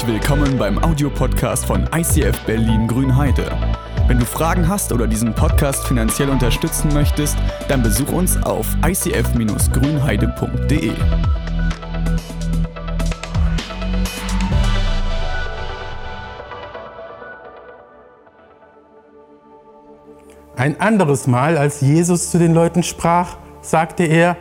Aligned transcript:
Herzlich 0.00 0.22
willkommen 0.22 0.56
beim 0.56 0.82
Audiopodcast 0.82 1.66
von 1.66 1.86
ICF 1.94 2.46
Berlin 2.46 2.88
Grünheide. 2.88 3.52
Wenn 4.06 4.18
du 4.18 4.24
Fragen 4.24 4.66
hast 4.66 4.94
oder 4.94 5.06
diesen 5.06 5.34
Podcast 5.34 5.86
finanziell 5.86 6.30
unterstützen 6.30 6.90
möchtest, 6.94 7.36
dann 7.68 7.82
besuch 7.82 8.10
uns 8.10 8.42
auf 8.42 8.66
icf-grünheide.de. 8.82 10.92
Ein 20.56 20.80
anderes 20.80 21.26
Mal, 21.26 21.58
als 21.58 21.82
Jesus 21.82 22.30
zu 22.30 22.38
den 22.38 22.54
Leuten 22.54 22.82
sprach, 22.82 23.36
sagte 23.60 24.04
er, 24.04 24.38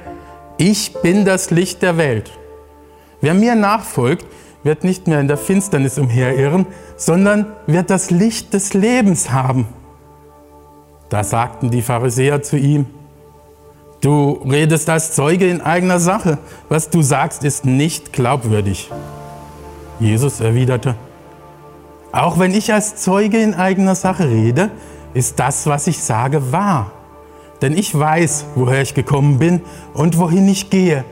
ich 0.58 0.94
bin 1.02 1.26
das 1.26 1.52
Licht 1.52 1.82
der 1.82 1.98
Welt. 1.98 2.32
Wer 3.20 3.34
mir 3.34 3.56
nachfolgt, 3.56 4.26
wird 4.64 4.84
nicht 4.84 5.08
mehr 5.08 5.20
in 5.20 5.28
der 5.28 5.38
Finsternis 5.38 5.98
umherirren, 5.98 6.66
sondern 6.98 7.46
wird 7.68 7.90
das 7.90 8.12
Licht 8.12 8.54
des 8.54 8.74
Lebens 8.74 9.32
haben. 9.32 9.68
Da 11.10 11.24
sagten 11.24 11.72
die 11.72 11.82
Pharisäer 11.82 12.44
zu 12.44 12.58
ihm, 12.58 12.86
du 14.02 14.34
redest 14.50 14.90
als 14.90 15.14
Zeuge 15.14 15.50
in 15.50 15.62
eigener 15.62 16.00
Sache, 16.00 16.38
was 16.68 16.90
du 16.90 17.02
sagst, 17.02 17.44
ist 17.44 17.66
nicht 17.66 18.14
glaubwürdig. 18.14 18.92
Jesus 20.00 20.40
erwiderte, 20.40 20.96
auch 22.12 22.40
wenn 22.40 22.54
ich 22.54 22.74
als 22.74 22.96
Zeuge 22.96 23.40
in 23.42 23.54
eigener 23.54 23.96
Sache 23.96 24.30
rede, 24.30 24.72
ist 25.14 25.40
das, 25.40 25.68
was 25.68 25.88
ich 25.88 26.00
sage, 26.00 26.52
wahr. 26.52 26.92
Denn 27.62 27.78
ich 27.78 27.98
weiß, 27.98 28.46
woher 28.56 28.82
ich 28.82 28.94
gekommen 28.94 29.38
bin 29.38 29.62
und 29.94 30.18
wohin 30.18 30.48
ich 30.48 30.70
gehe, 30.70 31.04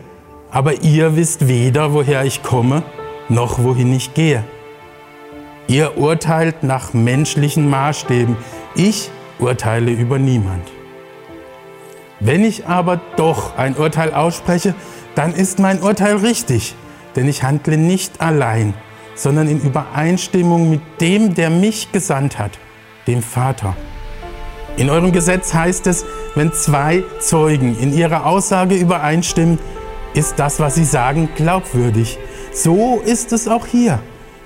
aber 0.50 0.81
ihr 0.81 1.16
wisst 1.16 1.48
weder, 1.48 1.94
woher 1.94 2.23
ich 2.23 2.42
komme, 2.42 2.84
noch 3.30 3.64
wohin 3.64 3.94
ich 3.94 4.14
gehe. 4.14 4.44
Ihr 5.67 5.97
urteilt 5.97 6.64
nach 6.64 6.94
menschlichen 6.94 7.69
Maßstäben, 7.69 8.38
ich 8.75 9.09
urteile 9.39 9.92
über 9.92 10.17
niemand. 10.17 10.67
Wenn 12.19 12.44
ich 12.44 12.66
aber 12.67 13.00
doch 13.16 13.58
ein 13.58 13.75
Urteil 13.75 14.14
ausspreche, 14.14 14.73
dann 15.14 15.34
ist 15.34 15.59
mein 15.59 15.81
Urteil 15.81 16.17
richtig, 16.17 16.75
denn 17.16 17.28
ich 17.28 17.44
handle 17.44 17.78
nicht 17.78 18.22
allein, 18.22 18.73
sondern 19.14 19.47
in 19.47 19.62
Übereinstimmung 19.62 20.69
mit 20.69 20.81
dem, 21.02 21.36
der 21.36 21.50
mich 21.50 21.91
gesandt 21.91 22.39
hat, 22.39 22.52
dem 23.06 23.22
Vater. 23.22 23.75
In 24.78 24.89
eurem 24.89 25.12
Gesetz 25.12 25.53
heißt 25.53 25.88
es, 25.88 26.06
wenn 26.36 26.53
zwei 26.53 27.03
Zeugen 27.19 27.78
in 27.80 27.94
ihrer 27.94 28.25
Aussage 28.25 28.75
übereinstimmen, 28.75 29.59
ist 30.14 30.38
das, 30.38 30.59
was 30.59 30.75
sie 30.75 30.86
sagen, 30.86 31.30
glaubwürdig. 31.36 32.17
So 32.58 33.03
ist 33.05 33.33
es 33.33 33.47
auch 33.47 33.67
hier. 33.67 34.00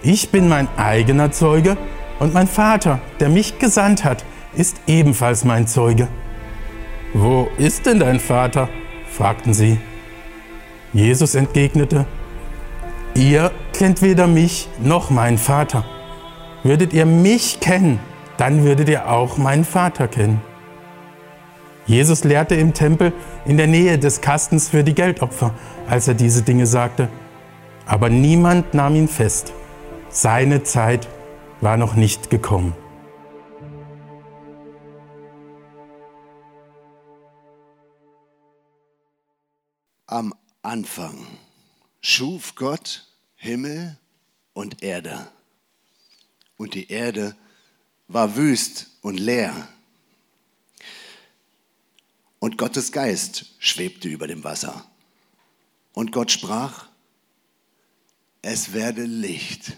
Ich 0.04 0.32
bin 0.32 0.50
mein 0.50 0.68
eigener 0.76 1.32
Zeuge 1.32 1.78
und 2.20 2.34
mein 2.34 2.48
Vater, 2.48 3.00
der 3.22 3.30
mich 3.30 3.58
gesandt 3.58 4.04
hat, 4.04 4.26
ist 4.54 4.82
ebenfalls 4.86 5.46
mein 5.46 5.66
Zeuge. 5.66 6.10
Wo 7.14 7.48
ist 7.58 7.86
denn 7.86 8.00
dein 8.00 8.20
Vater? 8.20 8.68
fragten 9.10 9.54
sie. 9.54 9.80
Jesus 10.92 11.36
entgegnete, 11.36 12.06
Ihr 13.16 13.50
kennt 13.72 14.02
weder 14.02 14.28
mich 14.28 14.68
noch 14.84 15.10
meinen 15.10 15.38
Vater. 15.38 15.86
Würdet 16.64 16.92
ihr 16.92 17.06
mich 17.06 17.62
kennen, 17.62 17.98
dann 18.36 18.66
würdet 18.66 18.90
ihr 18.90 19.10
auch 19.10 19.38
meinen 19.38 19.64
Vater 19.64 20.10
kennen. 20.10 20.42
Jesus 21.86 22.26
lehrte 22.26 22.56
im 22.56 22.74
Tempel 22.74 23.14
in 23.46 23.56
der 23.56 23.68
Nähe 23.68 23.98
des 23.98 24.20
Kastens 24.20 24.68
für 24.68 24.84
die 24.84 24.96
Geldopfer, 24.96 25.54
als 25.90 26.10
er 26.10 26.14
diese 26.14 26.42
Dinge 26.42 26.66
sagte. 26.66 27.08
Aber 27.92 28.10
niemand 28.10 28.74
nahm 28.74 28.96
ihn 28.96 29.10
fest. 29.10 29.52
Seine 30.10 30.64
Zeit 30.64 31.10
war 31.60 31.76
noch 31.76 31.94
nicht 31.96 32.30
gekommen. 32.30 32.74
Am 40.06 40.34
Anfang 40.62 41.18
schuf 42.00 42.56
Gott 42.56 43.06
Himmel 43.36 43.98
und 44.54 44.82
Erde. 44.82 45.28
Und 46.56 46.76
die 46.76 46.90
Erde 46.90 47.36
war 48.08 48.38
wüst 48.38 48.88
und 49.02 49.20
leer. 49.20 49.68
Und 52.40 52.58
Gottes 52.58 52.94
Geist 52.94 53.48
schwebte 53.60 54.08
über 54.08 54.28
dem 54.28 54.46
Wasser. 54.46 54.86
Und 55.92 56.14
Gott 56.14 56.32
sprach, 56.32 56.88
es 58.42 58.74
werde 58.74 59.04
Licht. 59.04 59.78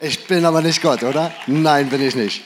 Ich 0.00 0.26
bin 0.26 0.44
aber 0.44 0.60
nicht 0.60 0.82
Gott, 0.82 1.02
oder? 1.02 1.32
Nein, 1.46 1.88
bin 1.88 2.02
ich 2.02 2.14
nicht. 2.14 2.44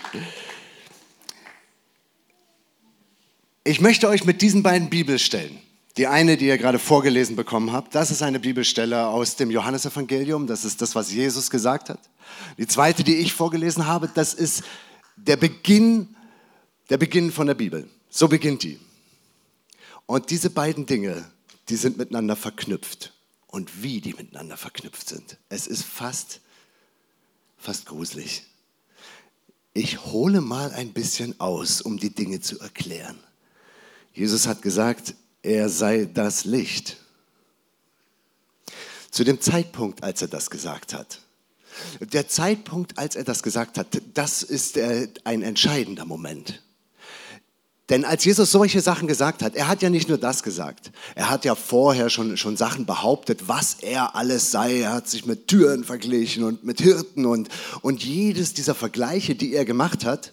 Ich 3.64 3.80
möchte 3.80 4.08
euch 4.08 4.24
mit 4.24 4.40
diesen 4.40 4.62
beiden 4.62 4.88
Bibelstellen, 4.88 5.58
die 5.96 6.06
eine, 6.06 6.36
die 6.36 6.46
ihr 6.46 6.58
gerade 6.58 6.78
vorgelesen 6.78 7.36
bekommen 7.36 7.72
habt, 7.72 7.94
das 7.94 8.10
ist 8.10 8.22
eine 8.22 8.38
Bibelstelle 8.40 9.06
aus 9.08 9.36
dem 9.36 9.50
Johannesevangelium, 9.50 10.46
das 10.46 10.64
ist 10.64 10.80
das, 10.80 10.94
was 10.94 11.12
Jesus 11.12 11.50
gesagt 11.50 11.90
hat. 11.90 12.00
Die 12.56 12.66
zweite, 12.66 13.02
die 13.04 13.16
ich 13.16 13.32
vorgelesen 13.34 13.86
habe, 13.86 14.08
das 14.14 14.32
ist 14.32 14.62
der 15.16 15.36
Beginn, 15.36 16.16
der 16.88 16.96
Beginn 16.96 17.32
von 17.32 17.48
der 17.48 17.54
Bibel. 17.54 17.88
So 18.08 18.28
beginnt 18.28 18.62
die. 18.62 18.78
Und 20.06 20.30
diese 20.30 20.50
beiden 20.50 20.86
Dinge, 20.86 21.30
die 21.70 21.76
sind 21.76 21.96
miteinander 21.96 22.36
verknüpft. 22.36 23.14
Und 23.46 23.82
wie 23.82 24.00
die 24.00 24.14
miteinander 24.14 24.56
verknüpft 24.56 25.08
sind. 25.08 25.36
Es 25.48 25.66
ist 25.66 25.82
fast, 25.82 26.40
fast 27.58 27.86
gruselig. 27.86 28.44
Ich 29.72 30.04
hole 30.04 30.40
mal 30.40 30.70
ein 30.72 30.92
bisschen 30.92 31.40
aus, 31.40 31.80
um 31.80 31.98
die 31.98 32.14
Dinge 32.14 32.40
zu 32.40 32.60
erklären. 32.60 33.18
Jesus 34.12 34.46
hat 34.46 34.62
gesagt, 34.62 35.14
er 35.42 35.68
sei 35.68 36.04
das 36.04 36.44
Licht. 36.44 36.98
Zu 39.10 39.24
dem 39.24 39.40
Zeitpunkt, 39.40 40.04
als 40.04 40.22
er 40.22 40.28
das 40.28 40.50
gesagt 40.50 40.94
hat, 40.94 41.20
der 41.98 42.28
Zeitpunkt, 42.28 42.98
als 42.98 43.16
er 43.16 43.24
das 43.24 43.42
gesagt 43.42 43.78
hat, 43.78 44.00
das 44.14 44.44
ist 44.44 44.78
ein 44.78 45.42
entscheidender 45.42 46.04
Moment. 46.04 46.62
Denn 47.90 48.04
als 48.04 48.24
Jesus 48.24 48.52
solche 48.52 48.80
Sachen 48.80 49.08
gesagt 49.08 49.42
hat, 49.42 49.56
er 49.56 49.66
hat 49.66 49.82
ja 49.82 49.90
nicht 49.90 50.08
nur 50.08 50.16
das 50.16 50.44
gesagt, 50.44 50.92
er 51.16 51.28
hat 51.28 51.44
ja 51.44 51.56
vorher 51.56 52.08
schon, 52.08 52.36
schon 52.36 52.56
Sachen 52.56 52.86
behauptet, 52.86 53.48
was 53.48 53.74
er 53.80 54.14
alles 54.14 54.52
sei. 54.52 54.82
Er 54.82 54.92
hat 54.92 55.08
sich 55.08 55.26
mit 55.26 55.48
Türen 55.48 55.82
verglichen 55.82 56.44
und 56.44 56.62
mit 56.62 56.80
Hirten 56.80 57.26
und, 57.26 57.48
und 57.82 58.04
jedes 58.04 58.54
dieser 58.54 58.76
Vergleiche, 58.76 59.34
die 59.34 59.54
er 59.54 59.64
gemacht 59.64 60.04
hat, 60.04 60.32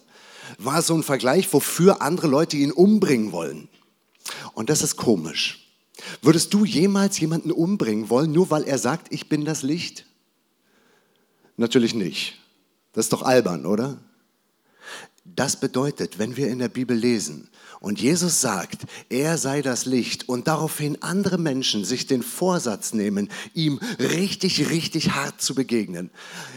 war 0.58 0.82
so 0.82 0.94
ein 0.94 1.02
Vergleich, 1.02 1.52
wofür 1.52 2.00
andere 2.00 2.28
Leute 2.28 2.56
ihn 2.56 2.70
umbringen 2.70 3.32
wollen. 3.32 3.68
Und 4.54 4.70
das 4.70 4.82
ist 4.82 4.96
komisch. 4.96 5.66
Würdest 6.22 6.54
du 6.54 6.64
jemals 6.64 7.18
jemanden 7.18 7.50
umbringen 7.50 8.08
wollen, 8.08 8.30
nur 8.30 8.50
weil 8.50 8.62
er 8.62 8.78
sagt, 8.78 9.12
ich 9.12 9.28
bin 9.28 9.44
das 9.44 9.62
Licht? 9.62 10.06
Natürlich 11.56 11.92
nicht. 11.92 12.38
Das 12.92 13.06
ist 13.06 13.12
doch 13.12 13.22
albern, 13.22 13.66
oder? 13.66 13.98
Das 15.36 15.60
bedeutet, 15.60 16.18
wenn 16.18 16.36
wir 16.36 16.48
in 16.48 16.58
der 16.58 16.68
Bibel 16.68 16.96
lesen 16.96 17.48
und 17.80 18.00
Jesus 18.00 18.40
sagt, 18.40 18.86
er 19.08 19.38
sei 19.38 19.62
das 19.62 19.86
Licht 19.86 20.28
und 20.28 20.48
daraufhin 20.48 21.00
andere 21.02 21.38
Menschen 21.38 21.84
sich 21.84 22.06
den 22.06 22.22
Vorsatz 22.22 22.92
nehmen, 22.92 23.28
ihm 23.54 23.78
richtig, 23.98 24.70
richtig 24.70 25.12
hart 25.12 25.40
zu 25.40 25.54
begegnen. 25.54 26.10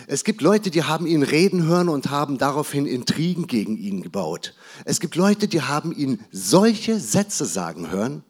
Es 0.07 0.23
gibt 0.23 0.41
Leute, 0.41 0.71
die 0.71 0.83
haben 0.83 1.05
ihn 1.05 1.23
reden 1.23 1.65
hören 1.65 1.89
und 1.89 2.09
haben 2.09 2.37
daraufhin 2.37 2.85
Intrigen 2.85 3.45
gegen 3.45 3.77
ihn 3.77 4.01
gebaut. 4.01 4.55
Es 4.85 4.99
gibt 4.99 5.15
Leute, 5.15 5.47
die 5.47 5.61
haben 5.61 5.91
ihn 5.91 6.19
solche 6.31 6.99
Sätze 6.99 7.45
sagen 7.45 7.91
hören 7.91 8.23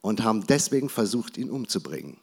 und 0.00 0.22
haben 0.22 0.46
deswegen 0.46 0.88
versucht, 0.88 1.36
ihn 1.36 1.50
umzubringen. 1.50 2.18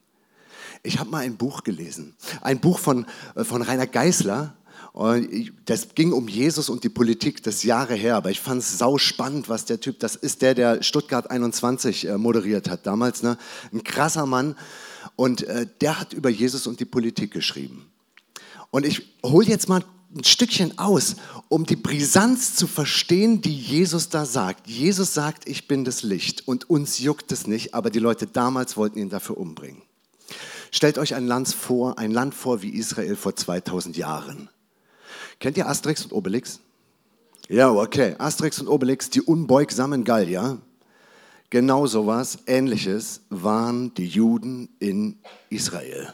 Ich 0.84 1.00
habe 1.00 1.10
mal 1.10 1.20
ein 1.20 1.38
Buch 1.38 1.64
gelesen, 1.64 2.16
ein 2.42 2.60
Buch 2.60 2.80
von, 2.80 3.06
äh, 3.36 3.44
von 3.44 3.62
Rainer 3.62 3.88
Geißler, 3.88 4.56
das 4.94 5.96
ging 5.96 6.14
um 6.14 6.28
Jesus 6.28 6.70
und 6.70 6.84
die 6.84 6.90
Politik, 6.90 7.42
das 7.42 7.64
Jahre 7.64 7.96
her, 7.96 8.16
aber 8.16 8.30
ich 8.30 8.40
fand 8.40 8.62
es 8.62 8.78
sau 8.78 9.00
spannend, 9.00 9.50
was 9.50 9.66
der 9.66 9.80
Typ, 9.80 10.00
das 10.00 10.16
ist 10.16 10.44
der, 10.44 10.54
der 10.54 10.84
Stuttgart 10.84 11.32
21 11.32 12.08
äh, 12.08 12.18
moderiert 12.20 12.70
hat 12.70 12.86
damals, 12.86 13.24
ne? 13.24 13.38
ein 13.72 13.84
krasser 13.84 14.28
Mann 14.28 14.56
und 15.16 15.44
äh, 15.44 15.66
der 15.82 16.00
hat 16.00 16.14
über 16.14 16.30
Jesus 16.30 16.68
und 16.68 16.80
die 16.80 16.86
Politik 16.86 17.32
geschrieben. 17.32 17.88
Und 18.70 18.86
ich 18.86 19.02
hole 19.24 19.48
jetzt 19.48 19.68
mal 19.68 19.84
ein 20.16 20.24
Stückchen 20.24 20.78
aus, 20.78 21.16
um 21.50 21.66
die 21.66 21.76
Brisanz 21.76 22.56
zu 22.56 22.68
verstehen, 22.68 23.42
die 23.42 23.56
Jesus 23.56 24.10
da 24.10 24.26
sagt. 24.26 24.68
Jesus 24.68 25.16
sagt, 25.16 25.48
ich 25.50 25.68
bin 25.68 25.86
das 25.86 26.04
Licht 26.04 26.48
und 26.48 26.70
uns 26.70 27.00
juckt 27.00 27.32
es 27.32 27.48
nicht, 27.48 27.74
aber 27.74 27.90
die 27.90 28.00
Leute 28.00 28.28
damals 28.28 28.78
wollten 28.78 29.00
ihn 29.00 29.10
dafür 29.10 29.38
umbringen. 29.38 29.82
Stellt 30.70 31.00
euch 31.00 31.16
ein 31.16 31.26
Land 31.26 31.48
vor, 31.50 31.98
ein 31.98 32.12
Land 32.12 32.36
vor 32.36 32.62
wie 32.62 32.70
Israel 32.70 33.16
vor 33.16 33.36
2000 33.36 33.98
Jahren. 33.98 34.50
Kennt 35.40 35.58
ihr 35.58 35.68
Asterix 35.68 36.04
und 36.06 36.14
Obelix? 36.14 36.60
Ja, 37.50 37.72
okay. 37.72 38.16
Asterix 38.18 38.60
und 38.60 38.68
Obelix, 38.68 39.10
die 39.10 39.22
unbeugsamen 39.22 40.04
Gallier. 40.04 40.60
Genau 41.50 41.86
sowas, 41.86 42.40
ähnliches 42.48 43.22
waren 43.30 43.94
die 43.94 44.08
Juden 44.08 44.70
in 44.80 45.20
Israel. 45.50 46.14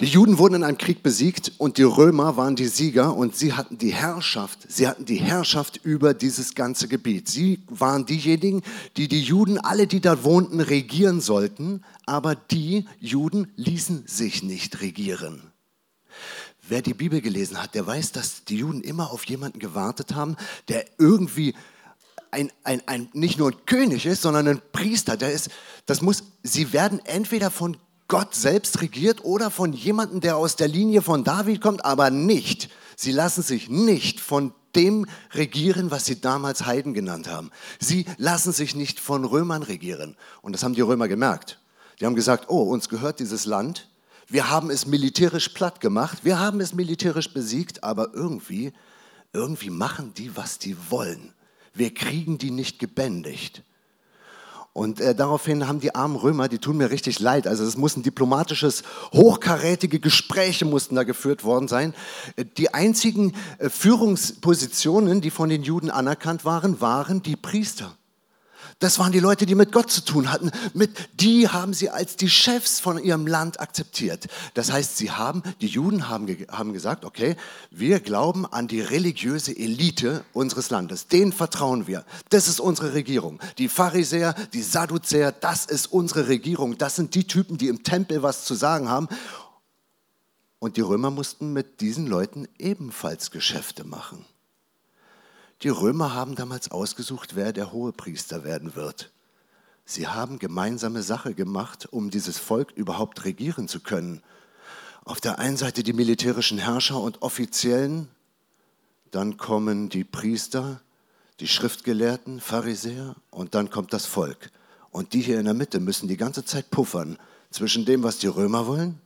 Die 0.00 0.06
Juden 0.06 0.38
wurden 0.38 0.54
in 0.54 0.62
einem 0.62 0.78
Krieg 0.78 1.02
besiegt 1.02 1.50
und 1.58 1.76
die 1.76 1.82
Römer 1.82 2.36
waren 2.36 2.54
die 2.54 2.68
Sieger 2.68 3.16
und 3.16 3.34
sie 3.34 3.54
hatten 3.54 3.76
die 3.78 3.92
Herrschaft. 3.92 4.60
Sie 4.68 4.86
hatten 4.86 5.04
die 5.06 5.16
Herrschaft 5.16 5.80
über 5.82 6.14
dieses 6.14 6.54
ganze 6.54 6.86
Gebiet. 6.86 7.28
Sie 7.28 7.64
waren 7.66 8.06
diejenigen, 8.06 8.62
die 8.96 9.08
die 9.08 9.22
Juden, 9.22 9.58
alle, 9.58 9.88
die 9.88 10.00
da 10.00 10.22
wohnten, 10.22 10.60
regieren 10.60 11.20
sollten, 11.20 11.82
aber 12.06 12.36
die 12.36 12.86
Juden 13.00 13.50
ließen 13.56 14.04
sich 14.06 14.44
nicht 14.44 14.80
regieren. 14.82 15.42
Wer 16.68 16.82
die 16.82 16.94
Bibel 16.94 17.20
gelesen 17.20 17.60
hat, 17.62 17.74
der 17.74 17.86
weiß, 17.86 18.12
dass 18.12 18.44
die 18.44 18.58
Juden 18.58 18.82
immer 18.82 19.10
auf 19.10 19.24
jemanden 19.24 19.58
gewartet 19.58 20.14
haben, 20.14 20.36
der 20.68 20.84
irgendwie 20.98 21.54
ein, 22.30 22.52
ein, 22.64 22.82
ein, 22.86 23.08
nicht 23.12 23.38
nur 23.38 23.50
ein 23.50 23.66
König 23.66 24.04
ist, 24.06 24.22
sondern 24.22 24.46
ein 24.48 24.60
Priester. 24.72 25.16
Der 25.16 25.32
ist, 25.32 25.50
das 25.86 26.02
muss, 26.02 26.24
sie 26.42 26.72
werden 26.72 27.00
entweder 27.04 27.50
von 27.50 27.76
Gott 28.06 28.34
selbst 28.34 28.80
regiert 28.80 29.24
oder 29.24 29.50
von 29.50 29.72
jemandem, 29.72 30.20
der 30.20 30.36
aus 30.36 30.56
der 30.56 30.68
Linie 30.68 31.02
von 31.02 31.24
David 31.24 31.60
kommt, 31.60 31.84
aber 31.84 32.10
nicht. 32.10 32.70
Sie 32.96 33.12
lassen 33.12 33.42
sich 33.42 33.68
nicht 33.68 34.20
von 34.20 34.52
dem 34.74 35.06
regieren, 35.32 35.90
was 35.90 36.06
sie 36.06 36.20
damals 36.20 36.66
Heiden 36.66 36.94
genannt 36.94 37.28
haben. 37.28 37.50
Sie 37.78 38.06
lassen 38.16 38.52
sich 38.52 38.74
nicht 38.74 39.00
von 39.00 39.24
Römern 39.24 39.62
regieren. 39.62 40.16
Und 40.42 40.52
das 40.52 40.62
haben 40.62 40.74
die 40.74 40.80
Römer 40.80 41.08
gemerkt. 41.08 41.60
Die 42.00 42.06
haben 42.06 42.14
gesagt, 42.14 42.46
oh, 42.48 42.62
uns 42.62 42.88
gehört 42.88 43.20
dieses 43.20 43.44
Land. 43.44 43.88
Wir 44.28 44.50
haben 44.50 44.70
es 44.70 44.86
militärisch 44.86 45.48
platt 45.48 45.80
gemacht. 45.80 46.18
Wir 46.22 46.38
haben 46.38 46.60
es 46.60 46.74
militärisch 46.74 47.32
besiegt, 47.32 47.82
aber 47.82 48.12
irgendwie, 48.12 48.72
irgendwie 49.32 49.70
machen 49.70 50.12
die, 50.14 50.36
was 50.36 50.58
die 50.58 50.76
wollen. 50.90 51.32
Wir 51.72 51.94
kriegen 51.94 52.36
die 52.36 52.50
nicht 52.50 52.78
gebändigt. 52.78 53.62
Und 54.78 55.00
äh, 55.00 55.14
daraufhin 55.14 55.66
haben 55.66 55.80
die 55.80 55.94
armen 55.94 56.14
Römer, 56.14 56.46
die 56.46 56.58
tun 56.58 56.76
mir 56.76 56.90
richtig 56.90 57.18
leid. 57.18 57.48
Also 57.48 57.64
es 57.64 57.76
mussten 57.76 58.04
diplomatisches, 58.04 58.84
hochkarätige 59.12 59.98
Gespräche 59.98 60.64
mussten 60.64 60.94
da 60.94 61.02
geführt 61.02 61.42
worden 61.42 61.66
sein. 61.66 61.94
Äh, 62.36 62.44
die 62.44 62.72
einzigen 62.74 63.34
äh, 63.58 63.70
Führungspositionen, 63.70 65.20
die 65.20 65.30
von 65.30 65.48
den 65.48 65.64
Juden 65.64 65.90
anerkannt 65.90 66.44
waren, 66.44 66.80
waren 66.80 67.22
die 67.22 67.34
Priester. 67.34 67.97
Das 68.80 69.00
waren 69.00 69.10
die 69.10 69.18
Leute, 69.18 69.44
die 69.44 69.56
mit 69.56 69.72
Gott 69.72 69.90
zu 69.90 70.04
tun 70.04 70.30
hatten. 70.30 70.52
Mit, 70.72 70.90
die 71.20 71.48
haben 71.48 71.74
sie 71.74 71.90
als 71.90 72.14
die 72.14 72.30
Chefs 72.30 72.78
von 72.78 72.96
ihrem 73.02 73.26
Land 73.26 73.58
akzeptiert. 73.58 74.28
Das 74.54 74.70
heißt, 74.70 74.96
sie 74.96 75.10
haben, 75.10 75.42
die 75.60 75.66
Juden 75.66 76.08
haben, 76.08 76.28
haben 76.48 76.72
gesagt, 76.72 77.04
okay, 77.04 77.36
wir 77.72 77.98
glauben 77.98 78.46
an 78.46 78.68
die 78.68 78.80
religiöse 78.80 79.56
Elite 79.56 80.24
unseres 80.32 80.70
Landes. 80.70 81.08
Denen 81.08 81.32
vertrauen 81.32 81.88
wir. 81.88 82.04
Das 82.28 82.46
ist 82.46 82.60
unsere 82.60 82.94
Regierung. 82.94 83.40
Die 83.58 83.68
Pharisäer, 83.68 84.34
die 84.52 84.62
Sadduzäer, 84.62 85.32
das 85.32 85.64
ist 85.64 85.90
unsere 85.90 86.28
Regierung. 86.28 86.78
Das 86.78 86.94
sind 86.94 87.16
die 87.16 87.26
Typen, 87.26 87.58
die 87.58 87.66
im 87.66 87.82
Tempel 87.82 88.22
was 88.22 88.44
zu 88.44 88.54
sagen 88.54 88.88
haben. 88.88 89.08
Und 90.60 90.76
die 90.76 90.82
Römer 90.82 91.10
mussten 91.10 91.52
mit 91.52 91.80
diesen 91.80 92.06
Leuten 92.06 92.46
ebenfalls 92.58 93.32
Geschäfte 93.32 93.82
machen. 93.82 94.24
Die 95.62 95.68
Römer 95.70 96.14
haben 96.14 96.36
damals 96.36 96.70
ausgesucht, 96.70 97.34
wer 97.34 97.52
der 97.52 97.72
Hohepriester 97.72 98.44
werden 98.44 98.76
wird. 98.76 99.10
Sie 99.84 100.06
haben 100.06 100.38
gemeinsame 100.38 101.02
Sache 101.02 101.34
gemacht, 101.34 101.88
um 101.90 102.10
dieses 102.10 102.38
Volk 102.38 102.70
überhaupt 102.72 103.24
regieren 103.24 103.66
zu 103.66 103.80
können. 103.80 104.22
Auf 105.04 105.20
der 105.20 105.38
einen 105.38 105.56
Seite 105.56 105.82
die 105.82 105.94
militärischen 105.94 106.58
Herrscher 106.58 107.00
und 107.00 107.22
Offiziellen, 107.22 108.08
dann 109.10 109.36
kommen 109.36 109.88
die 109.88 110.04
Priester, 110.04 110.80
die 111.40 111.48
Schriftgelehrten, 111.48 112.40
Pharisäer 112.40 113.16
und 113.30 113.54
dann 113.54 113.70
kommt 113.70 113.92
das 113.92 114.06
Volk. 114.06 114.50
Und 114.90 115.12
die 115.12 115.22
hier 115.22 115.38
in 115.38 115.44
der 115.44 115.54
Mitte 115.54 115.80
müssen 115.80 116.08
die 116.08 116.16
ganze 116.16 116.44
Zeit 116.44 116.70
puffern 116.70 117.18
zwischen 117.50 117.84
dem, 117.84 118.02
was 118.02 118.18
die 118.18 118.26
Römer 118.26 118.66
wollen 118.66 119.00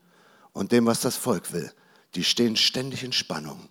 und 0.53 0.73
dem, 0.73 0.85
was 0.85 1.01
das 1.01 1.17
Volk 1.17 1.53
will. 1.53 1.73
Die 2.15 2.25
stehen 2.25 2.57
ständig 2.57 3.05
in 3.05 3.13
Spannung. 3.13 3.69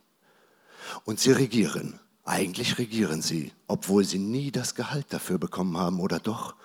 Und 1.05 1.19
sie 1.19 1.31
regieren. 1.31 1.99
Eigentlich 2.23 2.77
regieren 2.77 3.21
sie, 3.21 3.51
obwohl 3.67 4.03
sie 4.03 4.19
nie 4.19 4.51
das 4.51 4.75
Gehalt 4.75 5.07
dafür 5.09 5.37
bekommen 5.39 5.77
haben, 5.77 5.99
oder 5.99 6.19
doch? 6.19 6.55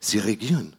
Sie 0.00 0.18
regieren. 0.18 0.76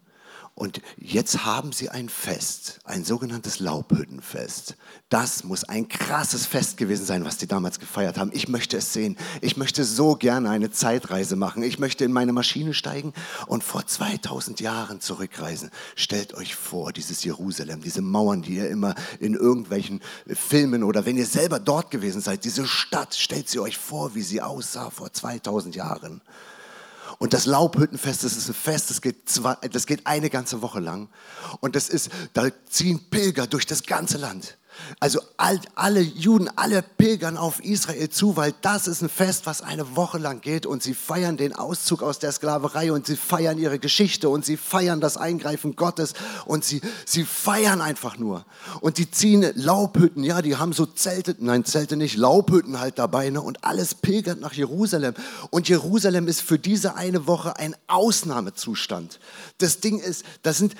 Und 0.57 0.81
jetzt 0.98 1.45
haben 1.45 1.71
sie 1.71 1.89
ein 1.89 2.09
Fest, 2.09 2.80
ein 2.83 3.04
sogenanntes 3.04 3.59
Laubhüttenfest. 3.59 4.75
Das 5.07 5.44
muss 5.44 5.63
ein 5.63 5.88
krasses 5.88 6.48
Fest 6.48 6.77
gewesen 6.77 7.06
sein, 7.06 7.24
was 7.25 7.38
die 7.38 7.45
damals 7.45 7.80
gefeiert 7.80 8.18
haben. 8.18 8.31
Ich 8.33 8.48
möchte 8.48 8.77
es 8.77 8.92
sehen. 8.92 9.18
Ich 9.42 9.56
möchte 9.56 9.83
so 9.83 10.15
gerne 10.15 10.50
eine 10.50 10.71
Zeitreise 10.71 11.36
machen. 11.36 11.62
Ich 11.62 11.77
möchte 11.77 12.06
in 12.06 12.12
meine 12.12 12.33
Maschine 12.33 12.74
steigen 12.74 13.13
und 13.45 13.63
vor 13.63 13.86
2000 13.86 14.59
Jahren 14.59 15.00
zurückreisen. 15.00 15.69
Stellt 15.95 16.33
euch 16.33 16.56
vor, 16.56 16.92
dieses 16.92 17.24
Jerusalem, 17.24 17.83
diese 17.83 18.01
Mauern, 18.01 18.42
die 18.42 18.56
ihr 18.56 18.68
immer 18.68 18.95
in 19.19 19.36
irgendwelchen 19.36 20.01
Filmen 20.25 20.81
oder 20.81 21.06
wenn 21.06 21.18
ihr 21.18 21.27
selber 21.27 21.59
dort 21.59 21.92
gewesen 21.92 22.19
seid, 22.19 22.45
diese 22.45 22.65
Stadt, 22.65 23.13
stellt 23.13 23.48
sie 23.48 23.59
euch 23.59 23.77
vor, 23.77 24.15
wie 24.15 24.24
sie 24.24 24.42
aussah 24.42 24.89
vor 24.89 25.13
2000 25.13 25.75
Jahren. 25.75 26.19
Und 27.19 27.34
das 27.34 27.46
Laubhüttenfest, 27.46 28.24
das 28.24 28.38
ist 28.38 28.48
ein 28.48 28.54
Fest, 28.54 28.90
das 28.90 29.02
geht, 29.02 29.28
zwei, 29.28 29.56
das 29.72 29.88
geht 29.88 30.06
eine 30.06 30.30
ganze 30.30 30.62
Woche 30.62 30.80
lang. 30.80 31.10
Und 31.62 31.75
das 31.75 31.90
ist, 31.90 32.12
da 32.34 32.50
ziehen 32.69 33.10
Pilger 33.10 33.48
durch 33.48 33.66
das 33.66 33.84
ganze 33.84 34.18
Land. 34.18 34.58
Also 35.00 35.20
all, 35.38 35.60
alle 35.76 36.02
Juden, 36.02 36.50
alle 36.56 36.82
pilgern 36.82 37.38
auf 37.38 37.64
Israel 37.64 38.10
zu, 38.10 38.36
weil 38.36 38.54
das 38.62 38.88
ist 38.88 39.02
ein 39.02 39.10
Fest, 39.10 39.46
was 39.46 39.62
eine 39.62 39.96
Woche 39.96 40.18
lang 40.18 40.42
geht 40.42 40.66
und 40.66 40.82
sie 40.82 40.94
feiern 40.94 41.38
den 41.38 41.54
Auszug 41.54 42.02
aus 42.02 42.20
der 42.20 42.32
Sklaverei 42.32 42.92
und 42.92 43.06
sie 43.06 43.16
feiern 43.16 43.58
ihre 43.58 43.80
Geschichte 43.80 44.30
und 44.30 44.46
sie 44.46 44.58
feiern 44.58 45.02
das 45.02 45.18
Eingreifen 45.18 45.76
Gottes 45.76 46.14
und 46.46 46.64
sie, 46.64 46.82
sie 47.06 47.26
feiern 47.26 47.82
einfach 47.82 48.18
nur. 48.18 48.46
Und 48.82 48.98
die 48.98 49.10
ziehen 49.12 49.46
Laubhütten, 49.56 50.24
ja, 50.24 50.42
die 50.42 50.56
haben 50.56 50.74
so 50.74 50.86
Zelte, 50.86 51.36
nein, 51.40 51.66
Zelte 51.66 51.98
nicht, 51.98 52.16
Laubhütten 52.16 52.80
halt 52.80 52.98
dabei 53.00 53.30
ne? 53.30 53.42
und 53.42 53.64
alles 53.64 53.96
pilgert 53.96 54.40
nach 54.40 54.54
Jerusalem. 54.54 55.14
Und 55.50 55.70
Jerusalem 55.70 56.28
ist 56.28 56.42
für 56.42 56.60
diese 56.60 56.96
eine 56.96 57.28
Woche 57.28 57.58
ein 57.58 57.76
Ausnahmezustand. 57.88 59.20
Das 59.58 59.80
Ding 59.80 60.00
ist, 60.00 60.24
das 60.44 60.58
sind 60.58 60.76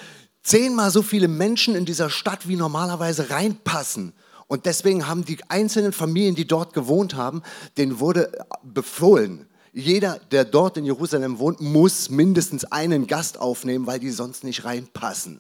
zehnmal 0.48 0.92
so 0.92 1.02
viele 1.02 1.28
Menschen 1.28 1.76
in 1.76 1.86
dieser 1.86 2.10
Stadt 2.10 2.48
wie 2.48 2.56
normalerweise 2.56 3.30
reinpassen. 3.30 4.14
Und 4.48 4.66
deswegen 4.66 5.08
haben 5.08 5.26
die 5.26 5.40
einzelnen 5.50 5.92
Familien, 5.92 6.36
die 6.36 6.48
dort 6.48 6.74
gewohnt 6.74 7.16
haben, 7.16 7.44
denen 7.78 8.00
wurde 8.00 8.32
befohlen, 8.64 9.46
jeder, 9.74 10.20
der 10.32 10.44
dort 10.44 10.78
in 10.78 10.86
Jerusalem 10.86 11.38
wohnt, 11.38 11.62
muss 11.62 12.10
mindestens 12.10 12.66
einen 12.66 13.06
Gast 13.06 13.40
aufnehmen, 13.40 13.86
weil 13.86 14.00
die 14.00 14.10
sonst 14.10 14.44
nicht 14.44 14.66
reinpassen. 14.66 15.40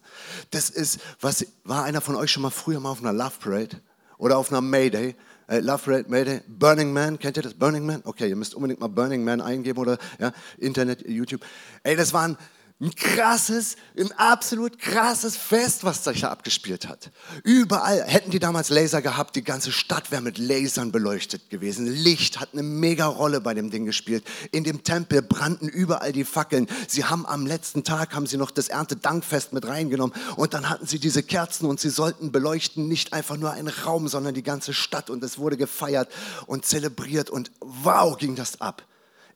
Das 0.52 0.70
ist, 0.70 1.00
was 1.22 1.48
war 1.64 1.86
einer 1.86 2.02
von 2.02 2.16
euch 2.16 2.30
schon 2.30 2.44
mal 2.44 2.52
früher 2.52 2.80
mal 2.80 2.92
auf 2.92 3.02
einer 3.02 3.14
Love 3.14 3.34
Parade 3.40 3.82
oder 4.20 4.38
auf 4.38 4.52
einer 4.52 4.62
Mayday? 4.62 5.16
Äh, 5.48 5.62
Love 5.62 5.82
Parade, 5.86 6.06
Mayday, 6.10 6.42
Burning 6.48 6.94
Man, 6.94 7.18
kennt 7.18 7.38
ihr 7.38 7.44
das? 7.44 7.56
Burning 7.56 7.84
Man? 7.84 8.02
Okay, 8.04 8.30
ihr 8.30 8.36
müsst 8.36 8.54
unbedingt 8.54 8.80
mal 8.80 8.90
Burning 8.90 9.24
Man 9.24 9.42
eingeben 9.42 9.80
oder 9.80 9.98
ja, 10.20 10.32
Internet, 10.60 11.08
YouTube. 11.08 11.42
Ey, 11.82 11.96
das 11.96 12.14
waren 12.14 12.38
ein 12.79 12.93
krasses, 12.93 13.75
ein 13.98 14.12
absolut 14.12 14.77
krasses 14.77 15.36
Fest, 15.36 15.84
was 15.84 16.03
sich 16.03 16.22
da 16.22 16.29
abgespielt 16.29 16.88
hat. 16.88 17.10
Überall 17.43 18.03
hätten 18.03 18.29
die 18.29 18.38
damals 18.38 18.69
Laser 18.69 19.01
gehabt, 19.01 19.36
die 19.36 19.43
ganze 19.43 19.72
Stadt 19.72 20.12
wäre 20.12 20.22
mit 20.22 20.38
Lasern 20.38 20.91
beleuchtet 20.91 21.50
gewesen. 21.50 21.88
Licht 21.88 22.39
hat 22.39 22.50
eine 22.53 22.62
mega 22.62 23.07
Rolle 23.07 23.41
bei 23.41 23.55
dem 23.55 23.72
Ding 23.72 23.86
gespielt. 23.86 24.24
In 24.51 24.63
dem 24.63 24.84
Tempel 24.84 25.24
brannten 25.24 25.67
überall 25.67 26.12
die 26.12 26.24
Fackeln. 26.24 26.67
Sie 26.88 27.03
haben 27.03 27.25
am 27.25 27.48
letzten 27.48 27.84
Tag 27.84 28.13
haben 28.13 28.27
sie 28.27 28.38
noch 28.38 28.51
das 28.51 28.67
Erntedankfest 28.67 29.53
mit 29.53 29.67
reingenommen 29.67 30.15
und 30.36 30.53
dann 30.53 30.69
hatten 30.69 30.86
sie 30.86 31.00
diese 31.00 31.24
Kerzen 31.24 31.65
und 31.65 31.79
sie 31.79 31.89
sollten 31.89 32.31
beleuchten 32.31 32.88
nicht 32.88 33.12
einfach 33.12 33.38
nur 33.38 33.51
einen 33.53 33.69
Raum, 33.69 34.07
sondern 34.07 34.36
die 34.36 34.43
ganze 34.43 34.75
Stadt 34.75 35.10
und 35.10 35.24
es 35.24 35.39
wurde 35.39 35.57
gefeiert 35.57 36.10
und 36.46 36.63
zelebriert 36.63 37.31
und 37.31 37.51
wow 37.60 38.15
ging 38.15 38.36
das 38.36 38.62
ab. 38.62 38.84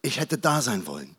Ich 0.04 0.20
hätte 0.20 0.38
da 0.38 0.62
sein 0.62 0.86
wollen. 0.86 1.16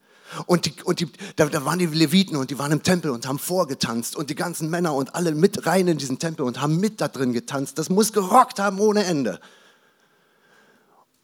Und, 0.47 0.67
die, 0.67 0.75
und 0.85 1.01
die, 1.01 1.09
da, 1.37 1.47
da, 1.47 1.65
waren 1.65 1.79
die 1.79 1.87
Leviten 1.87 2.37
und 2.37 2.51
die 2.51 2.59
waren 2.59 2.73
im 2.73 2.83
Tempel 2.83 3.11
und 3.11 3.27
haben 3.27 3.39
vorgetanzt 3.39 4.17
und 4.17 4.31
die 4.31 4.35
ganzen 4.35 4.71
Männer 4.71 4.95
und 4.95 5.15
alle 5.15 5.33
mit 5.35 5.67
rein 5.67 5.89
in 5.89 5.99
diesen 5.99 6.19
Tempel 6.19 6.45
und 6.47 6.61
haben 6.61 6.79
mit 6.79 7.01
da 7.01 7.09
drin 7.09 7.33
getanzt. 7.33 7.79
Das 7.79 7.91
muss 7.91 8.13
gerockt 8.13 8.59
haben 8.59 8.81
ohne 8.81 9.05
Ende. 9.05 9.41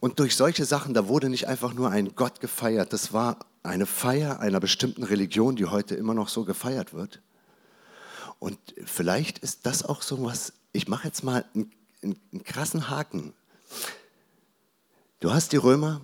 Und 0.00 0.18
durch 0.18 0.36
solche 0.36 0.64
Sachen, 0.64 0.94
da 0.94 1.08
wurde 1.08 1.28
nicht 1.28 1.48
einfach 1.48 1.74
nur 1.74 1.90
ein 1.90 2.14
Gott 2.14 2.40
gefeiert, 2.40 2.92
das 2.92 3.12
war 3.12 3.38
eine 3.62 3.86
Feier 3.86 4.40
einer 4.40 4.60
bestimmten 4.60 5.02
Religion, 5.02 5.56
die 5.56 5.66
heute 5.66 5.94
immer 5.94 6.14
noch 6.14 6.28
so 6.28 6.44
gefeiert 6.44 6.94
wird. 6.94 7.20
Und 8.38 8.58
vielleicht 8.84 9.38
ist 9.38 9.66
das 9.66 9.84
auch 9.84 10.02
so 10.02 10.24
was, 10.24 10.52
ich 10.72 10.86
mache 10.86 11.08
jetzt 11.08 11.24
mal 11.24 11.44
einen, 11.54 11.72
einen, 12.02 12.20
einen 12.32 12.44
krassen 12.44 12.88
Haken. 12.88 13.32
Du 15.20 15.32
hast 15.32 15.52
die 15.52 15.56
Römer, 15.56 16.00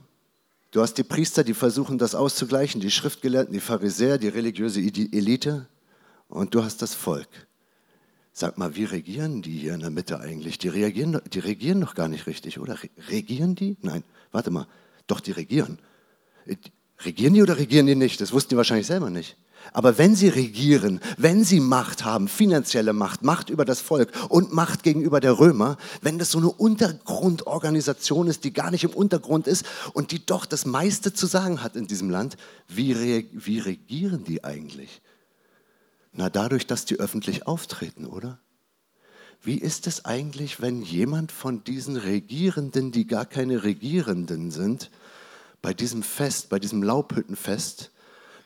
Du 0.75 0.83
hast 0.83 0.95
die 0.95 1.05
Priester, 1.05 1.45
die 1.45 1.55
versuchen 1.55 1.99
das 1.99 2.17
auszugleichen, 2.17 2.81
die 2.81 2.91
Schriftgelehrten, 2.91 3.53
die 3.53 3.61
Pharisäer, 3.61 4.19
die 4.19 4.27
religiöse 4.27 4.81
Elite 4.81 5.69
und 6.27 6.53
du 6.53 6.65
hast 6.65 6.83
das 6.83 6.97
Volk. 6.97 7.29
Sag 8.33 8.59
mal, 8.59 8.75
wie 8.75 8.83
regieren 8.83 9.41
die 9.41 9.57
hier 9.57 9.75
in 9.75 9.81
der 9.83 9.91
Mitte 9.91 10.19
eigentlich? 10.19 10.59
Die, 10.59 10.67
reagieren, 10.67 11.21
die 11.33 11.39
regieren 11.39 11.81
doch 11.81 11.95
gar 11.95 12.09
nicht 12.09 12.27
richtig, 12.27 12.59
oder? 12.59 12.77
Regieren 13.09 13.55
die? 13.55 13.77
Nein, 13.83 14.03
warte 14.33 14.51
mal. 14.51 14.67
Doch, 15.07 15.21
die 15.21 15.31
regieren. 15.31 15.79
Regieren 17.05 17.35
die 17.35 17.43
oder 17.43 17.57
regieren 17.57 17.87
die 17.87 17.95
nicht? 17.95 18.21
Das 18.21 18.33
wussten 18.33 18.51
die 18.51 18.57
wahrscheinlich 18.57 18.89
selber 18.89 19.11
nicht. 19.11 19.37
Aber 19.73 19.99
wenn 19.99 20.15
sie 20.15 20.29
regieren, 20.29 21.01
wenn 21.17 21.45
sie 21.45 21.61
Macht 21.61 22.05
haben, 22.05 22.29
finanzielle 22.29 22.93
Macht, 22.93 23.23
Macht 23.23 23.51
über 23.51 23.65
das 23.65 23.81
Volk 23.81 24.13
und 24.29 24.53
Macht 24.53 24.83
gegenüber 24.83 25.21
der 25.21 25.39
Römer, 25.39 25.77
wenn 26.03 26.19
das 26.19 26.31
so 26.31 26.39
eine 26.39 26.51
Untergrundorganisation 26.51 28.29
ist, 28.29 28.45
die 28.45 28.53
gar 28.53 28.71
nicht 28.71 28.85
im 28.85 28.91
Untergrund 28.91 29.47
ist 29.47 29.65
und 29.93 30.13
die 30.13 30.25
doch 30.25 30.47
das 30.47 30.67
meiste 30.67 31.13
zu 31.13 31.27
sagen 31.27 31.63
hat 31.63 31.77
in 31.77 31.87
diesem 31.87 32.11
Land, 32.11 32.37
wie, 32.69 32.93
re 32.93 33.25
wie 33.33 33.59
regieren 33.59 34.25
die 34.25 34.45
eigentlich? 34.45 35.03
Na, 36.13 36.31
dadurch, 36.31 36.67
dass 36.67 36.85
die 36.85 37.01
öffentlich 37.01 37.47
auftreten, 37.47 38.07
oder? 38.07 38.39
Wie 39.43 39.59
ist 39.59 39.87
es 39.87 40.05
eigentlich, 40.05 40.63
wenn 40.63 40.83
jemand 40.83 41.33
von 41.33 41.65
diesen 41.65 41.97
Regierenden, 41.97 42.93
die 42.93 43.07
gar 43.07 43.27
keine 43.27 43.63
Regierenden 43.63 44.51
sind, 44.51 44.91
bei 45.61 45.75
diesem 45.75 46.03
Fest, 46.03 46.49
bei 46.49 46.59
diesem 46.59 46.83
Laubhüttenfest, 46.83 47.91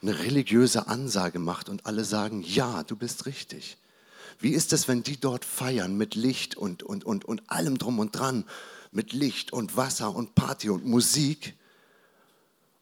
eine 0.02 0.18
religiöse 0.18 0.86
Ansage 0.86 1.38
macht 1.38 1.68
und 1.68 1.86
alle 1.86 2.04
sagen, 2.04 2.42
ja, 2.42 2.82
du 2.84 2.96
bist 2.96 3.26
richtig. 3.26 3.78
Wie 4.40 4.50
ist 4.50 4.72
es, 4.72 4.86
wenn 4.86 5.02
die 5.02 5.18
dort 5.18 5.44
feiern 5.44 5.96
mit 5.96 6.14
Licht 6.14 6.56
und, 6.56 6.82
und, 6.82 7.04
und, 7.04 7.24
und 7.24 7.50
allem 7.50 7.78
drum 7.78 7.98
und 7.98 8.16
dran, 8.16 8.44
mit 8.92 9.12
Licht 9.12 9.52
und 9.52 9.76
Wasser 9.76 10.14
und 10.14 10.34
Party 10.34 10.70
und 10.70 10.86
Musik? 10.86 11.54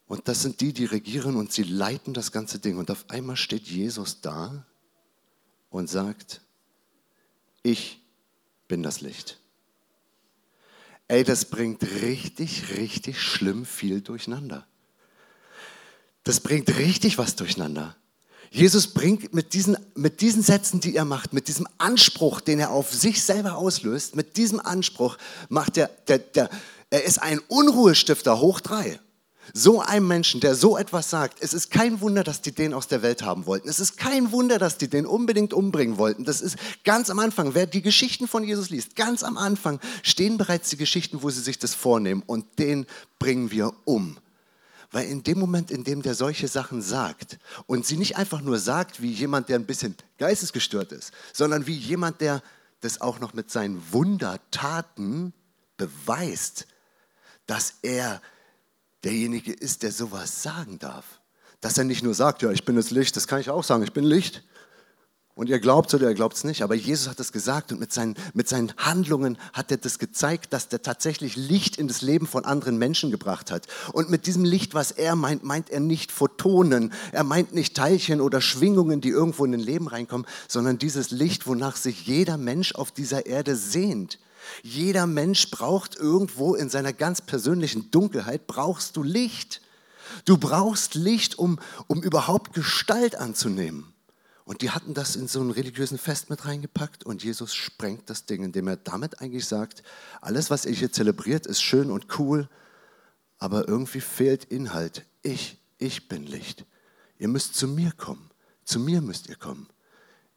Und 0.07 0.29
das 0.29 0.43
sind 0.43 0.61
die, 0.61 0.73
die 0.73 0.85
regieren 0.85 1.37
und 1.37 1.53
sie 1.53 1.63
leiten 1.63 2.15
das 2.15 2.31
ganze 2.31 2.59
Ding. 2.59 2.77
Und 2.77 2.91
auf 2.91 3.09
einmal 3.09 3.37
steht 3.37 3.67
Jesus 3.67 4.21
da 4.21 4.67
und 5.71 5.89
sagt, 5.89 6.43
ich 7.63 8.01
bin 8.69 8.83
das 8.83 9.01
Licht. 9.01 9.41
Ey, 11.09 11.25
das 11.25 11.47
bringt 11.47 11.83
richtig, 12.03 12.77
richtig 12.77 13.21
schlimm 13.21 13.65
viel 13.65 14.01
durcheinander. 14.01 14.67
Das 16.27 16.41
bringt 16.41 16.77
richtig 16.77 17.19
was 17.19 17.37
durcheinander. 17.37 17.95
Jesus 18.51 18.89
bringt 18.89 19.33
mit 19.33 19.55
diesen, 19.55 19.77
mit 19.95 20.21
diesen 20.21 20.43
Sätzen, 20.43 20.81
die 20.81 20.97
er 20.97 21.05
macht, 21.05 21.33
mit 21.33 21.47
diesem 21.47 21.69
Anspruch, 21.79 22.41
den 22.41 22.59
er 22.59 22.71
auf 22.71 22.93
sich 22.93 23.23
selber 23.23 23.55
auslöst, 23.55 24.17
mit 24.17 24.37
diesem 24.37 24.59
Anspruch 24.59 25.19
macht 25.49 25.77
er, 25.77 25.89
der, 26.09 26.19
der, 26.19 26.51
er 26.91 27.05
ist 27.05 27.23
ein 27.23 27.39
Unruhestifter 27.47 28.41
hoch 28.41 28.59
drei. 28.59 28.99
So 29.55 29.81
einem 29.81 30.09
Menschen, 30.09 30.41
der 30.41 30.57
so 30.57 30.77
etwas 30.77 31.11
sagt, 31.11 31.39
es 31.41 31.55
ist 31.55 31.71
kein 31.71 32.01
Wunder, 32.01 32.25
dass 32.25 32.43
die 32.43 32.51
den 32.51 32.75
aus 32.75 32.89
der 32.89 33.03
Welt 33.03 33.23
haben 33.23 33.47
wollten. 33.47 33.69
Es 33.69 33.79
ist 33.79 33.97
kein 33.97 34.33
Wunder, 34.33 34.59
dass 34.59 34.79
die 34.79 34.89
den 34.89 35.07
unbedingt 35.07 35.55
umbringen 35.55 35.97
wollten. 35.97 36.25
Das 36.25 36.41
ist 36.41 36.57
ganz 36.83 37.09
am 37.09 37.21
Anfang, 37.21 37.55
wer 37.55 37.67
die 37.67 37.83
Geschichten 37.83 38.27
von 38.27 38.43
Jesus 38.43 38.71
liest, 38.71 38.97
ganz 38.97 39.23
am 39.23 39.37
Anfang 39.37 39.79
stehen 40.03 40.39
bereits 40.39 40.71
die 40.71 40.77
Geschichten, 40.77 41.23
wo 41.23 41.31
sie 41.31 41.41
sich 41.41 41.61
das 41.61 41.77
vornehmen 41.77 42.25
und 42.27 42.59
den 42.59 42.87
bringen 43.21 43.53
wir 43.53 43.73
um. 43.85 44.19
Weil 44.93 45.07
in 45.07 45.23
dem 45.23 45.39
Moment, 45.39 45.71
in 45.71 45.85
dem 45.85 46.03
der 46.03 46.15
solche 46.15 46.49
Sachen 46.49 46.81
sagt 46.81 47.39
und 47.67 47.87
sie 47.87 47.97
nicht 47.97 48.17
einfach 48.17 48.41
nur 48.41 48.59
sagt 48.59 49.03
wie 49.03 49.11
jemand, 49.11 49.49
der 49.49 49.59
ein 49.59 49.67
bisschen 49.67 49.97
geistesgestört 50.19 50.93
ist, 50.93 51.13
sondern 51.33 51.67
wie 51.67 51.77
jemand, 51.77 52.21
der 52.21 52.43
das 52.81 53.01
auch 53.01 53.19
noch 53.19 53.35
mit 53.35 53.51
seinen 53.51 53.83
Wundertaten 53.93 55.33
beweist, 55.77 56.67
dass 57.47 57.75
er 57.83 58.21
derjenige 59.05 59.53
ist, 59.53 59.83
der 59.83 59.93
sowas 59.93 60.43
sagen 60.43 60.79
darf. 60.79 61.21
Dass 61.61 61.79
er 61.79 61.85
nicht 61.85 62.03
nur 62.03 62.15
sagt, 62.15 62.43
ja, 62.43 62.51
ich 62.51 62.65
bin 62.65 62.77
das 62.77 62.91
Licht, 62.91 63.17
das 63.17 63.27
kann 63.27 63.41
ich 63.41 63.51
auch 63.51 63.65
sagen, 63.65 63.83
ich 63.83 63.93
bin 63.93 64.05
Licht, 64.05 64.43
und 65.37 65.51
ihr 65.51 65.61
glaubt 65.61 65.93
oder 65.93 66.09
ihr 66.09 66.15
glaubt 66.15 66.35
es 66.35 66.45
nicht, 66.45 66.63
aber 66.63 66.75
Jesus 66.75 67.09
hat 67.09 67.21
es 67.21 67.31
gesagt 67.31 67.71
und 67.71 67.79
mit 67.79 67.93
seinen, 67.93 68.15
mit 68.33 68.49
seinen 68.49 68.73
Handlungen 68.79 69.37
hat 69.53 69.71
er 69.71 69.77
das 69.77 69.99
gezeigt, 69.99 70.55
dass 70.55 70.69
er 70.73 70.81
tatsächlich 70.81 71.37
Licht 71.37 71.77
in 71.77 71.89
das 71.89 72.01
Leben 72.01 72.27
von 72.27 72.47
anderen 72.47 72.79
Menschen 72.79 73.11
gebracht 73.11 73.51
hat. 73.51 73.67
Und 73.93 74.09
mit 74.09 74.27
diesem 74.27 74.45
Licht, 74.47 74.73
was 74.73 74.93
er 74.93 75.15
meint, 75.15 75.45
meint 75.45 75.69
er 75.69 75.81
nicht 75.81 76.11
Photonen, 76.11 76.91
er 77.13 77.23
meint 77.23 77.53
nicht 77.53 77.77
Teilchen 77.77 78.23
oder 78.23 78.41
Schwingungen, 78.41 79.03
die 79.03 79.11
irgendwo 79.11 79.45
in 79.45 79.53
ein 79.53 79.61
Leben 79.61 79.89
reinkommen, 79.89 80.27
sondern 80.49 80.79
dieses 80.79 81.11
Licht, 81.11 81.47
wonach 81.47 81.77
sich 81.77 82.07
jeder 82.07 82.39
Mensch 82.39 82.75
auf 82.75 82.91
dieser 82.91 83.27
Erde 83.27 83.57
sehnt. 83.57 84.19
Jeder 84.63 85.07
Mensch 85.07 85.51
braucht 85.51 85.97
irgendwo 85.97 86.55
in 86.55 86.71
seiner 86.71 86.95
ganz 86.95 87.21
persönlichen 87.21 87.91
Dunkelheit, 87.91 88.47
brauchst 88.47 88.97
du 88.97 89.03
Licht. 89.03 89.61
Du 90.25 90.39
brauchst 90.39 90.95
Licht, 90.95 91.39
um, 91.39 91.59
um 91.89 92.03
überhaupt 92.03 92.55
Gestalt 92.55 93.17
anzunehmen. 93.17 93.93
Und 94.47 94.63
die 94.63 94.71
hatten 94.71 94.95
das 94.95 95.17
in 95.17 95.27
so 95.27 95.41
einen 95.41 95.51
religiösen 95.51 95.99
Fest 95.99 96.31
mit 96.31 96.47
reingepackt 96.47 97.03
und 97.03 97.25
Jesus 97.25 97.53
sprengt 97.53 98.09
das 98.09 98.27
Ding, 98.27 98.45
indem 98.45 98.69
er 98.69 98.77
damit 98.77 99.21
eigentlich 99.21 99.45
sagt, 99.45 99.83
alles, 100.21 100.51
was 100.51 100.65
ihr 100.65 100.73
hier 100.73 100.93
zelebriert, 100.93 101.47
ist 101.47 101.61
schön 101.61 101.91
und 101.91 102.21
cool, 102.21 102.49
aber 103.39 103.67
irgendwie 103.67 104.01
fehlt 104.01 104.45
Inhalt. 104.45 105.05
Ich, 105.23 105.59
ich 105.79 106.09
bin 106.09 106.25
Licht. 106.25 106.65
Ihr 107.19 107.27
müsst 107.27 107.57
zu 107.57 107.67
mir 107.67 107.91
kommen. 107.91 108.31
Zu 108.65 108.79
mir 108.79 109.01
müsst 109.01 109.29
ihr 109.29 109.35
kommen. 109.35 109.69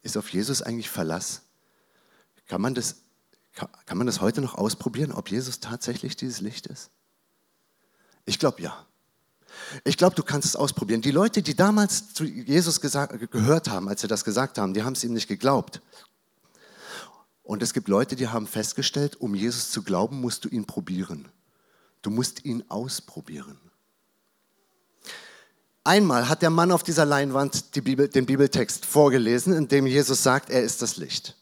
Ist 0.02 0.16
auf 0.16 0.28
Jesus 0.30 0.60
eigentlich 0.60 0.90
Verlass? 0.90 1.42
Kann 2.48 2.60
man 2.60 2.74
das, 2.74 3.02
kann 3.86 3.96
man 3.96 4.08
das 4.08 4.20
heute 4.20 4.40
noch 4.40 4.56
ausprobieren, 4.56 5.12
ob 5.12 5.30
Jesus 5.30 5.60
tatsächlich 5.60 6.16
dieses 6.16 6.40
Licht 6.40 6.66
ist? 6.66 6.90
Ich 8.24 8.40
glaube 8.40 8.60
ja. 8.60 8.86
Ich 9.84 9.96
glaube, 9.96 10.16
du 10.16 10.22
kannst 10.22 10.46
es 10.46 10.56
ausprobieren. 10.56 11.00
Die 11.00 11.10
Leute, 11.10 11.42
die 11.42 11.54
damals 11.54 12.12
zu 12.12 12.24
Jesus 12.24 12.80
gehört 12.80 13.68
haben, 13.68 13.88
als 13.88 14.00
sie 14.00 14.08
das 14.08 14.24
gesagt 14.24 14.58
haben, 14.58 14.74
die 14.74 14.82
haben 14.82 14.94
es 14.94 15.04
ihm 15.04 15.12
nicht 15.12 15.28
geglaubt. 15.28 15.80
Und 17.42 17.62
es 17.62 17.72
gibt 17.72 17.88
Leute, 17.88 18.16
die 18.16 18.28
haben 18.28 18.46
festgestellt, 18.46 19.20
um 19.20 19.34
Jesus 19.34 19.70
zu 19.70 19.82
glauben, 19.82 20.20
musst 20.20 20.44
du 20.44 20.48
ihn 20.48 20.66
probieren. 20.66 21.28
Du 22.02 22.10
musst 22.10 22.44
ihn 22.44 22.64
ausprobieren. 22.68 23.58
Einmal 25.82 26.28
hat 26.28 26.42
der 26.42 26.50
Mann 26.50 26.72
auf 26.72 26.82
dieser 26.82 27.04
Leinwand 27.04 27.74
die 27.74 27.80
Bibel, 27.80 28.08
den 28.08 28.26
Bibeltext 28.26 28.84
vorgelesen, 28.86 29.54
in 29.54 29.68
dem 29.68 29.86
Jesus 29.86 30.22
sagt, 30.22 30.50
er 30.50 30.62
ist 30.62 30.82
das 30.82 30.96
Licht. 30.96 31.36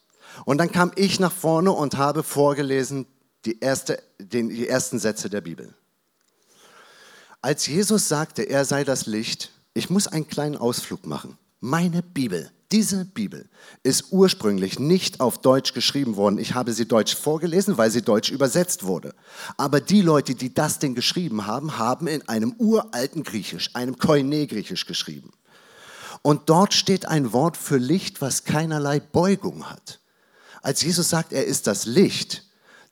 Und 0.45 0.59
dann 0.59 0.71
kam 0.71 0.93
ich 0.95 1.19
nach 1.21 1.33
vorne 1.33 1.73
und 1.73 1.97
habe 1.97 2.23
vorgelesen 2.23 3.07
die, 3.45 3.61
erste, 3.61 4.03
den, 4.19 4.49
die 4.49 4.69
ersten 4.69 4.99
Sätze 4.99 5.29
der 5.29 5.41
Bibel. 5.41 5.75
Als 7.49 7.67
Jesus 7.67 8.09
sagte, 8.09 8.43
er 8.43 8.67
sei 8.67 8.85
das 8.85 9.07
Licht, 9.07 9.53
ich 9.73 9.89
muss 9.89 10.07
einen 10.07 10.29
kleinen 10.29 10.59
Ausflug 10.59 11.07
machen. 11.07 11.39
Meine 11.61 12.03
Bibel, 12.03 12.51
diese 12.71 13.07
Bibel 13.07 13.49
ist 13.83 14.13
ursprünglich 14.13 14.79
nicht 14.79 15.21
auf 15.21 15.39
Deutsch 15.39 15.73
geschrieben 15.73 16.17
worden. 16.17 16.37
Ich 16.37 16.53
habe 16.53 16.75
sie 16.75 16.85
deutsch 16.85 17.17
vorgelesen, 17.17 17.79
weil 17.79 17.91
sie 17.91 18.03
deutsch 18.03 18.31
übersetzt 18.31 18.85
wurde. 18.85 19.15
Aber 19.57 19.81
die 19.81 20.03
Leute, 20.03 20.35
die 20.35 20.53
das 20.53 20.79
Ding 20.79 20.95
geschrieben 20.95 21.47
haben, 21.47 21.79
haben 21.79 22.07
in 22.07 22.29
einem 22.29 22.55
uralten 22.59 23.23
Griechisch, 23.23 23.71
einem 23.75 23.97
Koine-Griechisch 23.97 24.85
geschrieben. 24.85 25.31
Und 26.21 26.51
dort 26.51 26.75
steht 26.75 27.07
ein 27.07 27.33
Wort 27.33 27.57
für 27.57 27.79
Licht, 27.79 28.21
was 28.21 28.45
keinerlei 28.45 29.01
Beugung 29.01 29.71
hat. 29.71 30.01
Als 30.61 30.83
Jesus 30.83 31.09
sagt, 31.09 31.33
er 31.33 31.47
ist 31.47 31.67
das 31.67 31.87
Licht, 31.87 32.45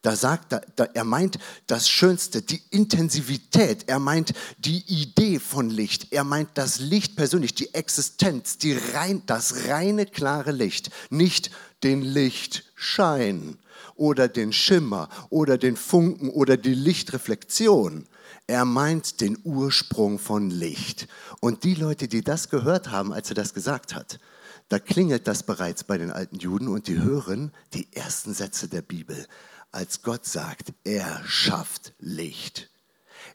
da 0.07 0.15
sagt 0.15 0.53
er, 0.53 0.63
da, 0.77 0.85
er 0.95 1.03
meint 1.03 1.37
das 1.67 1.89
Schönste, 1.89 2.41
die 2.41 2.63
Intensivität, 2.71 3.89
er 3.89 3.99
meint 3.99 4.35
die 4.57 4.85
Idee 4.87 5.41
von 5.41 5.69
Licht, 5.69 6.13
er 6.13 6.23
meint 6.23 6.51
das 6.55 6.79
Licht 6.79 7.17
persönlich, 7.17 7.57
die 7.57 7.75
Existenz, 7.75 8.57
die 8.57 8.75
rein, 8.95 9.25
das 9.27 9.67
reine, 9.67 10.07
klare 10.07 10.53
Licht, 10.53 10.91
nicht 11.11 11.51
den 11.83 12.03
Lichtschein 12.03 13.59
oder 13.97 14.29
den 14.29 14.53
Schimmer 14.53 15.09
oder 15.29 15.59
den 15.59 15.75
Funken 15.77 16.31
oder 16.31 16.57
die 16.57 16.75
Lichtreflexion. 16.75 18.07
Er 18.47 18.65
meint 18.65 19.21
den 19.21 19.37
Ursprung 19.43 20.21
von 20.21 20.51
Licht. 20.51 21.09
Und 21.41 21.65
die 21.65 21.75
Leute, 21.75 22.07
die 22.07 22.23
das 22.23 22.49
gehört 22.49 22.93
haben, 22.93 23.13
als 23.13 23.31
er 23.31 23.35
das 23.35 23.55
gesagt 23.55 23.97
hat, 23.97 24.21
da 24.69 24.79
klingelt 24.79 25.27
das 25.27 25.43
bereits 25.43 25.83
bei 25.83 25.99
den 25.99 26.13
alten 26.13 26.37
Juden 26.37 26.69
und 26.69 26.87
die 26.87 27.01
hören 27.01 27.51
die 27.75 27.93
ersten 27.93 28.35
Sätze 28.35 28.69
der 28.69 28.83
Bibel 28.83 29.27
als 29.73 30.03
Gott 30.03 30.27
sagt, 30.27 30.73
er 30.85 31.23
schafft 31.27 31.93
Licht. 31.99 32.71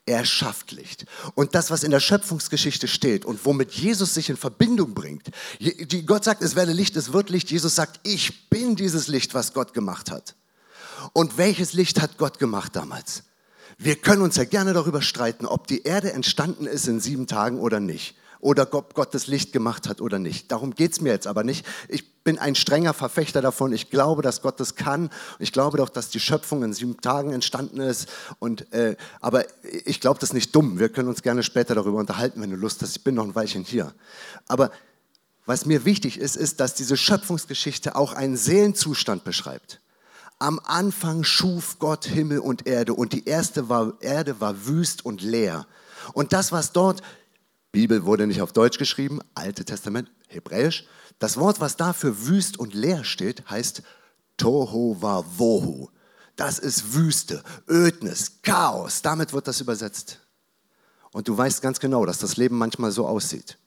Er 0.05 0.25
schafft 0.25 0.71
Licht. 0.71 1.05
Und 1.35 1.53
das, 1.53 1.69
was 1.69 1.83
in 1.83 1.91
der 1.91 2.00
Schöpfungsgeschichte 2.00 2.88
steht 2.88 3.23
und 3.23 3.45
womit 3.45 3.71
Jesus 3.71 4.13
sich 4.13 4.29
in 4.29 4.38
Verbindung 4.38 4.93
bringt, 4.93 5.29
Gott 6.05 6.23
sagt, 6.23 6.41
es 6.41 6.55
werde 6.55 6.73
Licht, 6.73 6.95
es 6.95 7.13
wird 7.13 7.29
Licht. 7.29 7.51
Jesus 7.51 7.75
sagt, 7.75 8.00
ich 8.03 8.50
bin 8.50 8.75
dieses 8.75 9.07
Licht, 9.07 9.33
was 9.33 9.53
Gott 9.53 9.73
gemacht 9.73 10.09
hat. 10.09 10.35
Und 11.13 11.38
welches 11.38 11.73
Licht 11.73 12.01
hat 12.01 12.17
Gott 12.17 12.39
gemacht 12.39 12.75
damals? 12.75 13.23
Wir 13.77 13.95
können 13.95 14.21
uns 14.21 14.35
ja 14.35 14.43
gerne 14.43 14.73
darüber 14.73 15.01
streiten, 15.01 15.45
ob 15.45 15.67
die 15.67 15.83
Erde 15.83 16.13
entstanden 16.13 16.65
ist 16.65 16.88
in 16.88 17.00
sieben 17.00 17.27
Tagen 17.27 17.59
oder 17.59 17.79
nicht 17.79 18.15
oder 18.41 18.74
ob 18.74 18.95
Gott 18.95 19.13
das 19.13 19.27
Licht 19.27 19.53
gemacht 19.53 19.88
hat 19.88 20.01
oder 20.01 20.19
nicht. 20.19 20.51
Darum 20.51 20.74
geht 20.74 20.93
es 20.93 21.01
mir 21.01 21.12
jetzt 21.12 21.27
aber 21.27 21.43
nicht. 21.43 21.65
Ich 21.88 22.12
bin 22.24 22.39
ein 22.39 22.55
strenger 22.55 22.93
Verfechter 22.93 23.41
davon. 23.41 23.71
Ich 23.71 23.89
glaube, 23.89 24.21
dass 24.21 24.41
Gott 24.41 24.60
das 24.60 24.75
kann. 24.75 25.10
Ich 25.39 25.51
glaube 25.51 25.77
doch, 25.77 25.89
dass 25.89 26.10
die 26.10 26.19
Schöpfung 26.19 26.63
in 26.63 26.74
sieben 26.74 27.00
Tagen 27.01 27.31
entstanden 27.31 27.79
ist. 27.79 28.10
Und, 28.39 28.71
äh, 28.74 28.95
aber 29.21 29.45
ich 29.86 30.01
glaube 30.01 30.19
das 30.19 30.33
nicht 30.33 30.55
dumm. 30.55 30.79
Wir 30.79 30.89
können 30.89 31.07
uns 31.07 31.21
gerne 31.21 31.43
später 31.43 31.75
darüber 31.75 32.00
unterhalten, 32.00 32.41
wenn 32.41 32.50
du 32.50 32.55
Lust 32.55 32.81
hast. 32.81 32.98
Ich 32.98 33.03
bin 33.03 33.15
noch 33.15 33.24
ein 33.24 33.36
Weilchen 33.36 33.63
hier. 33.63 33.93
Aber 34.48 34.71
was 35.45 35.65
mir 35.65 35.86
wichtig 35.86 36.19
ist, 36.19 36.36
ist, 36.36 36.60
dass 36.60 36.74
diese 36.74 36.98
Schöpfungsgeschichte 36.98 37.95
auch 37.95 38.13
einen 38.13 38.38
Seelenzustand 38.38 39.24
beschreibt. 39.24 39.81
Am 40.39 40.60
Anfang 40.63 41.24
schuf 41.24 41.77
Gott 41.77 42.05
Himmel 42.05 42.39
und 42.39 42.65
Erde 42.65 42.95
und 42.95 43.13
die 43.13 43.25
erste 43.25 43.69
war, 43.69 43.93
Erde 44.01 44.41
war 44.41 44.65
wüst 44.65 45.05
und 45.05 45.21
leer. 45.21 45.67
Und 46.13 46.33
das, 46.33 46.51
was 46.51 46.71
dort 46.71 47.03
Bibel 47.71 48.05
wurde 48.05 48.27
nicht 48.27 48.41
auf 48.41 48.53
Deutsch 48.53 48.77
geschrieben, 48.77 49.19
Alte 49.33 49.63
Testament, 49.63 50.11
Hebräisch. 50.27 50.85
Das 51.19 51.37
Wort, 51.37 51.59
was 51.59 51.77
da 51.77 51.93
für 51.93 52.27
wüst 52.27 52.59
und 52.59 52.73
leer 52.73 53.03
steht, 53.03 53.49
heißt 53.49 53.83
Tohu 54.37 54.97
Wohu. 55.01 55.89
Das 56.35 56.59
ist 56.59 56.93
Wüste, 56.93 57.43
Ödnis, 57.69 58.41
Chaos. 58.41 59.01
Damit 59.01 59.31
wird 59.31 59.47
das 59.47 59.61
übersetzt. 59.61 60.19
Und 61.11 61.27
du 61.27 61.37
weißt 61.37 61.61
ganz 61.61 61.79
genau, 61.79 62.05
dass 62.05 62.19
das 62.19 62.37
Leben 62.37 62.57
manchmal 62.57 62.91
so 62.91 63.05
aussieht. 63.07 63.57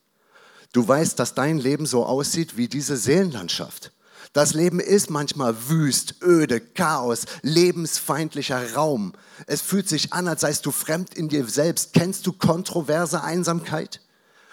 Du 0.72 0.86
weißt, 0.86 1.18
dass 1.18 1.34
dein 1.34 1.58
Leben 1.58 1.86
so 1.86 2.04
aussieht 2.04 2.56
wie 2.56 2.68
diese 2.68 2.96
Seelenlandschaft. 2.96 3.92
Das 4.34 4.52
Leben 4.52 4.80
ist 4.80 5.10
manchmal 5.10 5.68
wüst, 5.68 6.16
öde, 6.20 6.60
Chaos, 6.60 7.24
lebensfeindlicher 7.42 8.74
Raum. 8.74 9.12
Es 9.46 9.62
fühlt 9.62 9.88
sich 9.88 10.12
an, 10.12 10.26
als 10.26 10.40
seist 10.40 10.66
du 10.66 10.72
fremd 10.72 11.14
in 11.14 11.28
dir 11.28 11.46
selbst. 11.46 11.92
Kennst 11.92 12.26
du 12.26 12.32
kontroverse 12.32 13.22
Einsamkeit? 13.22 14.00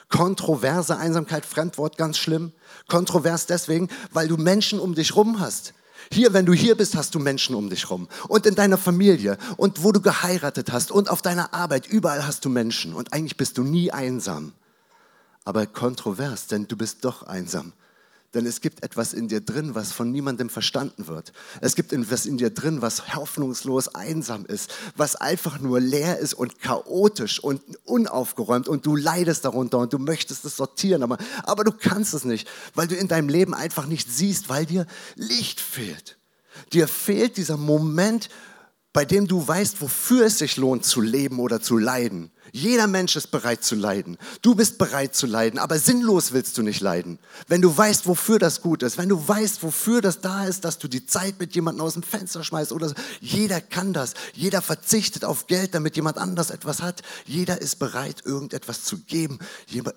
Kontroverse 0.08 0.98
Einsamkeit, 0.98 1.48
Fremdwort, 1.48 1.98
ganz 1.98 2.20
schlimm. 2.20 2.52
Kontrovers 2.88 3.48
deswegen, 3.48 3.90
weil 4.12 4.28
du 4.28 4.38
Menschen 4.38 4.80
um 4.80 4.94
dich 4.94 5.16
rum 5.16 5.40
hast. 5.40 5.74
Hier, 6.14 6.32
wenn 6.34 6.46
du 6.46 6.54
hier 6.54 6.78
bist, 6.78 6.96
hast 6.96 7.16
du 7.16 7.20
Menschen 7.20 7.56
um 7.56 7.72
dich 7.72 7.90
rum. 7.90 8.08
Und 8.28 8.46
in 8.46 8.54
deiner 8.54 8.78
Familie 8.78 9.40
und 9.58 9.84
wo 9.84 9.92
du 9.92 10.00
geheiratet 10.00 10.72
hast 10.72 10.92
und 10.92 11.10
auf 11.10 11.24
deiner 11.24 11.56
Arbeit, 11.56 11.88
überall 11.88 12.28
hast 12.28 12.46
du 12.46 12.50
Menschen. 12.50 12.94
Und 12.94 13.14
eigentlich 13.14 13.36
bist 13.36 13.58
du 13.58 13.64
nie 13.64 13.92
einsam. 13.92 14.54
Aber 15.44 15.66
kontrovers, 15.66 16.46
denn 16.46 16.68
du 16.68 16.78
bist 16.78 17.04
doch 17.04 17.24
einsam. 17.24 17.74
Denn 18.34 18.46
es 18.46 18.62
gibt 18.62 18.82
etwas 18.84 19.12
in 19.12 19.28
dir 19.28 19.42
drin, 19.42 19.76
was 19.76 19.92
von 19.92 20.10
niemandem 20.10 20.50
verstanden 20.50 21.08
wird. 21.08 21.34
Es 21.60 21.76
gibt 21.76 21.92
etwas 21.92 22.26
in 22.26 22.38
dir 22.38 22.50
drin, 22.50 22.82
was 22.82 23.14
hoffnungslos 23.16 23.90
einsam 23.90 24.46
ist, 24.46 24.72
was 24.96 25.18
einfach 25.18 25.60
nur 25.60 25.82
leer 25.82 26.18
ist 26.18 26.34
und 26.34 26.62
chaotisch 26.62 27.44
und 27.44 27.62
unaufgeräumt 27.84 28.70
und 28.70 28.86
du 28.86 28.96
leidest 28.96 29.44
darunter 29.44 29.80
und 29.80 29.92
du 29.92 30.00
möchtest 30.00 30.46
es 30.46 30.56
sortieren, 30.56 31.04
aber, 31.04 31.18
aber 31.44 31.66
du 31.66 31.74
kannst 31.74 32.14
es 32.14 32.24
nicht, 32.24 32.48
weil 32.74 32.88
du 32.88 32.96
in 32.96 33.10
deinem 33.10 33.28
Leben 33.28 33.54
einfach 33.54 33.86
nicht 33.86 34.10
siehst, 34.10 34.48
weil 34.48 34.66
dir 34.66 34.88
Licht 35.16 35.60
fehlt. 35.60 36.18
Dir 36.72 36.88
fehlt 36.88 37.36
dieser 37.36 37.58
Moment, 37.58 38.30
bei 38.94 39.06
dem 39.06 39.28
du 39.28 39.48
weißt, 39.48 39.82
wofür 39.82 40.26
es 40.26 40.40
sich 40.40 40.58
lohnt 40.58 40.84
zu 40.86 41.00
leben 41.00 41.40
oder 41.40 41.62
zu 41.62 41.78
leiden. 41.78 42.32
Jeder 42.52 42.88
Mensch 42.88 43.16
ist 43.16 43.32
bereit 43.32 43.64
zu 43.64 43.76
leiden. 43.76 44.18
Du 44.42 44.56
bist 44.56 44.78
bereit 44.78 45.16
zu 45.16 45.26
leiden, 45.26 45.58
aber 45.58 45.80
sinnlos 45.80 46.34
willst 46.34 46.58
du 46.58 46.62
nicht 46.62 46.82
leiden. 46.82 47.18
Wenn 47.48 47.62
du 47.62 47.76
weißt, 47.76 48.06
wofür 48.06 48.40
das 48.40 48.62
gut 48.62 48.84
ist, 48.84 48.98
wenn 48.98 49.08
du 49.08 49.26
weißt, 49.26 49.64
wofür 49.64 50.02
das 50.02 50.20
da 50.20 50.46
ist, 50.46 50.66
dass 50.66 50.78
du 50.78 50.90
die 50.90 51.06
Zeit 51.06 51.40
mit 51.40 51.56
jemandem 51.56 51.86
aus 51.86 51.94
dem 51.94 52.04
Fenster 52.04 52.44
schmeißt 52.44 52.74
oder 52.74 52.90
so. 52.90 52.96
Jeder 53.22 53.62
kann 53.62 53.94
das. 53.94 54.14
Jeder 54.34 54.62
verzichtet 54.62 55.24
auf 55.24 55.48
Geld, 55.48 55.74
damit 55.74 55.96
jemand 55.96 56.18
anders 56.18 56.50
etwas 56.50 56.82
hat. 56.82 57.02
Jeder 57.26 57.62
ist 57.62 57.80
bereit, 57.80 58.24
irgendetwas 58.26 58.84
zu 58.84 58.98
geben. 58.98 59.40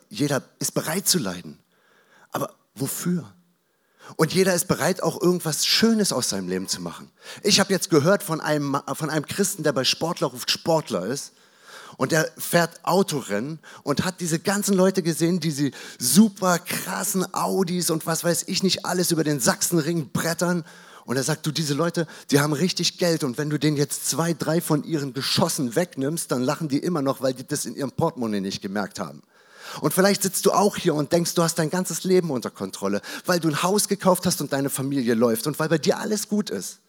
Jeder 0.08 0.44
ist 0.60 0.74
bereit 0.74 1.08
zu 1.08 1.18
leiden. 1.18 1.58
Aber 2.30 2.54
wofür? 2.76 3.34
Und 4.16 4.32
jeder 4.32 4.54
ist 4.54 4.68
bereit, 4.68 5.02
auch 5.02 5.20
irgendwas 5.20 5.66
Schönes 5.66 6.12
aus 6.12 6.28
seinem 6.28 6.48
Leben 6.48 6.68
zu 6.68 6.80
machen. 6.80 7.10
Ich 7.42 7.58
habe 7.58 7.72
jetzt 7.72 7.90
gehört 7.90 8.22
von 8.22 8.40
einem, 8.40 8.76
von 8.94 9.10
einem 9.10 9.26
Christen, 9.26 9.62
der 9.62 9.72
bei 9.72 9.84
Sportler 9.84 10.28
ruft 10.28 10.50
Sportler 10.50 11.06
ist. 11.06 11.32
Und 11.96 12.12
der 12.12 12.28
fährt 12.36 12.84
Autorennen 12.84 13.60
und 13.84 14.04
hat 14.04 14.20
diese 14.20 14.40
ganzen 14.40 14.74
Leute 14.74 15.02
gesehen, 15.02 15.38
diese 15.38 15.70
super 15.98 16.58
krassen 16.58 17.32
Audis 17.34 17.88
und 17.88 18.04
was 18.04 18.24
weiß 18.24 18.44
ich 18.48 18.64
nicht 18.64 18.84
alles 18.84 19.12
über 19.12 19.22
den 19.22 19.38
Sachsenring 19.38 20.10
brettern. 20.10 20.64
Und 21.04 21.16
er 21.16 21.22
sagt, 21.22 21.46
du, 21.46 21.52
diese 21.52 21.74
Leute, 21.74 22.06
die 22.30 22.40
haben 22.40 22.52
richtig 22.52 22.98
Geld 22.98 23.22
und 23.22 23.38
wenn 23.38 23.50
du 23.50 23.58
denen 23.58 23.76
jetzt 23.76 24.08
zwei, 24.08 24.32
drei 24.32 24.60
von 24.60 24.82
ihren 24.84 25.12
Geschossen 25.12 25.76
wegnimmst, 25.76 26.32
dann 26.32 26.42
lachen 26.42 26.68
die 26.68 26.78
immer 26.78 27.02
noch, 27.02 27.20
weil 27.20 27.34
die 27.34 27.46
das 27.46 27.64
in 27.64 27.76
ihrem 27.76 27.92
Portemonnaie 27.92 28.40
nicht 28.40 28.62
gemerkt 28.62 28.98
haben. 28.98 29.22
Und 29.80 29.94
vielleicht 29.94 30.22
sitzt 30.22 30.46
du 30.46 30.52
auch 30.52 30.76
hier 30.76 30.94
und 30.94 31.12
denkst, 31.12 31.34
du 31.34 31.42
hast 31.42 31.58
dein 31.58 31.70
ganzes 31.70 32.04
Leben 32.04 32.30
unter 32.30 32.50
Kontrolle, 32.50 33.00
weil 33.26 33.40
du 33.40 33.48
ein 33.48 33.62
Haus 33.62 33.88
gekauft 33.88 34.26
hast 34.26 34.40
und 34.40 34.52
deine 34.52 34.70
Familie 34.70 35.14
läuft 35.14 35.46
und 35.46 35.58
weil 35.58 35.68
bei 35.68 35.78
dir 35.78 35.98
alles 35.98 36.28
gut 36.28 36.50
ist. 36.50 36.80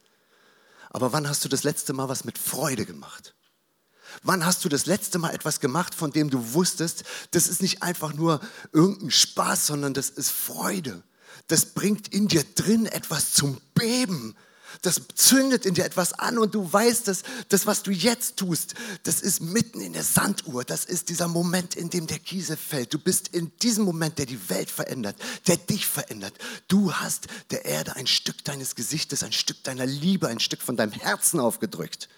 Aber 0.89 1.11
wann 1.11 1.27
hast 1.27 1.43
du 1.43 1.49
das 1.49 1.63
letzte 1.63 1.93
Mal 1.93 2.09
was 2.09 2.23
mit 2.23 2.38
Freude 2.38 2.85
gemacht? 2.85 3.35
Wann 4.23 4.45
hast 4.45 4.63
du 4.63 4.69
das 4.69 4.85
letzte 4.85 5.19
Mal 5.19 5.33
etwas 5.33 5.59
gemacht, 5.59 5.93
von 5.93 6.11
dem 6.11 6.29
du 6.29 6.53
wusstest, 6.53 7.03
das 7.31 7.47
ist 7.47 7.61
nicht 7.61 7.83
einfach 7.83 8.13
nur 8.13 8.39
irgendein 8.71 9.11
Spaß, 9.11 9.67
sondern 9.67 9.93
das 9.93 10.09
ist 10.09 10.31
Freude. 10.31 11.03
Das 11.47 11.65
bringt 11.65 12.07
in 12.07 12.27
dir 12.27 12.43
drin 12.55 12.85
etwas 12.85 13.33
zum 13.33 13.59
Beben 13.73 14.35
das 14.81 15.01
zündet 15.15 15.65
in 15.65 15.73
dir 15.73 15.85
etwas 15.85 16.13
an 16.13 16.38
und 16.38 16.53
du 16.55 16.71
weißt, 16.71 17.07
dass 17.07 17.23
das, 17.49 17.65
was 17.65 17.83
du 17.83 17.91
jetzt 17.91 18.38
tust, 18.38 18.75
das 19.03 19.21
ist 19.21 19.41
mitten 19.41 19.81
in 19.81 19.93
der 19.93 20.03
Sanduhr. 20.03 20.63
Das 20.63 20.85
ist 20.85 21.09
dieser 21.09 21.27
Moment, 21.27 21.75
in 21.75 21.89
dem 21.89 22.07
der 22.07 22.19
Kiesel 22.19 22.57
fällt. 22.57 22.93
Du 22.93 22.99
bist 22.99 23.29
in 23.29 23.51
diesem 23.61 23.85
Moment, 23.85 24.17
der 24.17 24.25
die 24.25 24.49
Welt 24.49 24.69
verändert, 24.69 25.15
der 25.47 25.57
dich 25.57 25.88
verändert. 25.88 26.33
Du 26.67 26.93
hast 26.93 27.27
der 27.51 27.65
Erde 27.65 27.95
ein 27.95 28.07
Stück 28.07 28.43
deines 28.43 28.75
Gesichtes, 28.75 29.23
ein 29.23 29.31
Stück 29.31 29.63
deiner 29.63 29.85
Liebe, 29.85 30.27
ein 30.27 30.39
Stück 30.39 30.61
von 30.61 30.77
deinem 30.77 30.93
Herzen 30.93 31.39
aufgedrückt. 31.39 32.09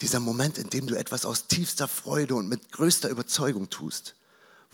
Dieser 0.00 0.20
Moment, 0.20 0.58
in 0.58 0.68
dem 0.70 0.86
du 0.86 0.94
etwas 0.94 1.24
aus 1.24 1.46
tiefster 1.46 1.88
Freude 1.88 2.34
und 2.34 2.48
mit 2.48 2.70
größter 2.72 3.08
Überzeugung 3.08 3.70
tust. 3.70 4.14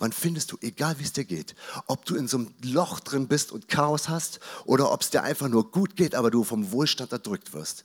Wann 0.03 0.11
findest 0.11 0.51
du, 0.51 0.59
egal 0.63 0.99
wie 0.99 1.05
es 1.05 1.13
dir 1.13 1.25
geht, 1.25 1.55
ob 1.87 2.05
du 2.07 2.17
in 2.17 2.27
so 2.27 2.37
einem 2.39 2.53
Loch 2.61 2.99
drin 2.99 3.29
bist 3.29 3.53
und 3.53 3.69
Chaos 3.69 4.09
hast 4.09 4.41
oder 4.65 4.91
ob 4.91 5.03
es 5.03 5.11
dir 5.11 5.23
einfach 5.23 5.47
nur 5.47 5.71
gut 5.71 5.95
geht, 5.95 6.17
aber 6.17 6.33
du 6.33 6.43
vom 6.43 6.73
Wohlstand 6.73 7.13
erdrückt 7.13 7.53
wirst. 7.53 7.85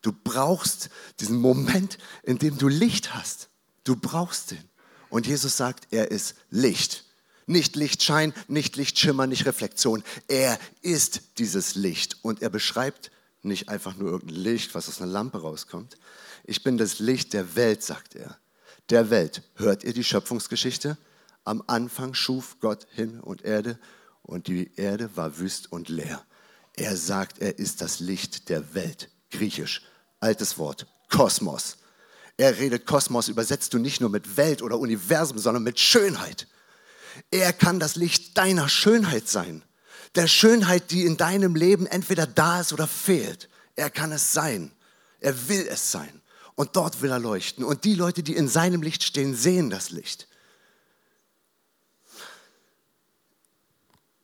Du 0.00 0.12
brauchst 0.12 0.88
diesen 1.18 1.40
Moment, 1.40 1.98
in 2.22 2.38
dem 2.38 2.58
du 2.58 2.68
Licht 2.68 3.12
hast. 3.12 3.48
Du 3.82 3.96
brauchst 3.96 4.52
den. 4.52 4.62
Und 5.10 5.26
Jesus 5.26 5.56
sagt, 5.56 5.88
er 5.90 6.12
ist 6.12 6.36
Licht. 6.48 7.06
Nicht 7.46 7.74
Lichtschein, 7.74 8.34
nicht 8.46 8.76
Lichtschimmer, 8.76 9.26
nicht 9.26 9.44
Reflexion. 9.44 10.04
Er 10.28 10.60
ist 10.82 11.22
dieses 11.38 11.74
Licht. 11.74 12.18
Und 12.22 12.40
er 12.40 12.50
beschreibt 12.50 13.10
nicht 13.42 13.68
einfach 13.68 13.96
nur 13.96 14.12
irgendein 14.12 14.38
Licht, 14.38 14.76
was 14.76 14.88
aus 14.88 15.02
einer 15.02 15.10
Lampe 15.10 15.40
rauskommt. 15.40 15.96
Ich 16.44 16.62
bin 16.62 16.78
das 16.78 17.00
Licht 17.00 17.32
der 17.32 17.56
Welt, 17.56 17.82
sagt 17.82 18.14
er. 18.14 18.38
Der 18.90 19.10
Welt. 19.10 19.42
Hört 19.56 19.82
ihr 19.82 19.92
die 19.92 20.04
Schöpfungsgeschichte? 20.04 20.96
Am 21.48 21.62
Anfang 21.66 22.12
schuf 22.12 22.58
Gott 22.60 22.86
Himmel 22.90 23.20
und 23.20 23.42
Erde 23.42 23.78
und 24.20 24.48
die 24.48 24.70
Erde 24.76 25.16
war 25.16 25.38
wüst 25.38 25.72
und 25.72 25.88
leer. 25.88 26.22
Er 26.76 26.94
sagt, 26.94 27.38
er 27.38 27.58
ist 27.58 27.80
das 27.80 28.00
Licht 28.00 28.50
der 28.50 28.74
Welt. 28.74 29.08
Griechisch, 29.30 29.80
altes 30.20 30.58
Wort, 30.58 30.86
Kosmos. 31.08 31.78
Er 32.36 32.58
redet 32.58 32.84
Kosmos, 32.84 33.28
übersetzt 33.28 33.72
du 33.72 33.78
nicht 33.78 34.02
nur 34.02 34.10
mit 34.10 34.36
Welt 34.36 34.60
oder 34.60 34.78
Universum, 34.78 35.38
sondern 35.38 35.62
mit 35.62 35.80
Schönheit. 35.80 36.46
Er 37.30 37.54
kann 37.54 37.80
das 37.80 37.96
Licht 37.96 38.36
deiner 38.36 38.68
Schönheit 38.68 39.26
sein. 39.26 39.62
Der 40.16 40.26
Schönheit, 40.26 40.90
die 40.90 41.06
in 41.06 41.16
deinem 41.16 41.56
Leben 41.56 41.86
entweder 41.86 42.26
da 42.26 42.60
ist 42.60 42.74
oder 42.74 42.86
fehlt. 42.86 43.48
Er 43.74 43.88
kann 43.88 44.12
es 44.12 44.34
sein. 44.34 44.70
Er 45.20 45.48
will 45.48 45.66
es 45.66 45.92
sein. 45.92 46.20
Und 46.56 46.76
dort 46.76 47.00
will 47.00 47.10
er 47.10 47.18
leuchten. 47.18 47.64
Und 47.64 47.84
die 47.84 47.94
Leute, 47.94 48.22
die 48.22 48.36
in 48.36 48.48
seinem 48.48 48.82
Licht 48.82 49.02
stehen, 49.02 49.34
sehen 49.34 49.70
das 49.70 49.88
Licht. 49.88 50.28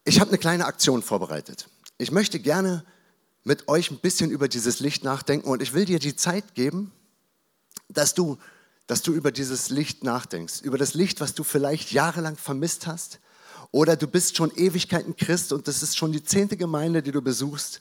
Ich 0.04 0.20
habe 0.20 0.30
eine 0.30 0.38
kleine 0.38 0.66
Aktion 0.66 1.02
vorbereitet. 1.02 1.68
Ich 1.96 2.10
möchte 2.10 2.38
gerne 2.38 2.84
mit 3.42 3.68
euch 3.68 3.90
ein 3.90 3.98
bisschen 3.98 4.30
über 4.30 4.48
dieses 4.48 4.80
Licht 4.80 5.02
nachdenken 5.02 5.48
und 5.48 5.62
ich 5.62 5.72
will 5.72 5.86
dir 5.86 5.98
die 5.98 6.14
Zeit 6.14 6.54
geben, 6.54 6.92
dass 7.88 8.14
du, 8.14 8.38
dass 8.86 9.02
du 9.02 9.12
über 9.12 9.32
dieses 9.32 9.70
Licht 9.70 10.04
nachdenkst, 10.04 10.60
über 10.62 10.76
das 10.76 10.94
Licht, 10.94 11.20
was 11.20 11.34
du 11.34 11.42
vielleicht 11.42 11.92
jahrelang 11.92 12.36
vermisst 12.36 12.86
hast 12.86 13.18
oder 13.70 13.96
du 13.96 14.06
bist 14.06 14.36
schon 14.36 14.50
Ewigkeiten 14.54 15.16
Christ 15.16 15.52
und 15.52 15.68
das 15.68 15.82
ist 15.82 15.96
schon 15.96 16.12
die 16.12 16.22
zehnte 16.22 16.56
Gemeinde, 16.56 17.02
die 17.02 17.12
du 17.12 17.22
besuchst 17.22 17.80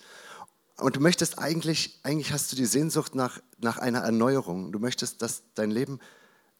und 0.77 0.95
du 0.95 1.01
möchtest 1.01 1.39
eigentlich, 1.39 1.99
eigentlich 2.03 2.31
hast 2.31 2.51
du 2.51 2.55
die 2.55 2.65
Sehnsucht 2.65 3.15
nach, 3.15 3.39
nach 3.59 3.77
einer 3.77 3.99
Erneuerung. 3.99 4.71
Du 4.71 4.79
möchtest, 4.79 5.21
dass 5.21 5.43
dein 5.55 5.71
Leben 5.71 5.99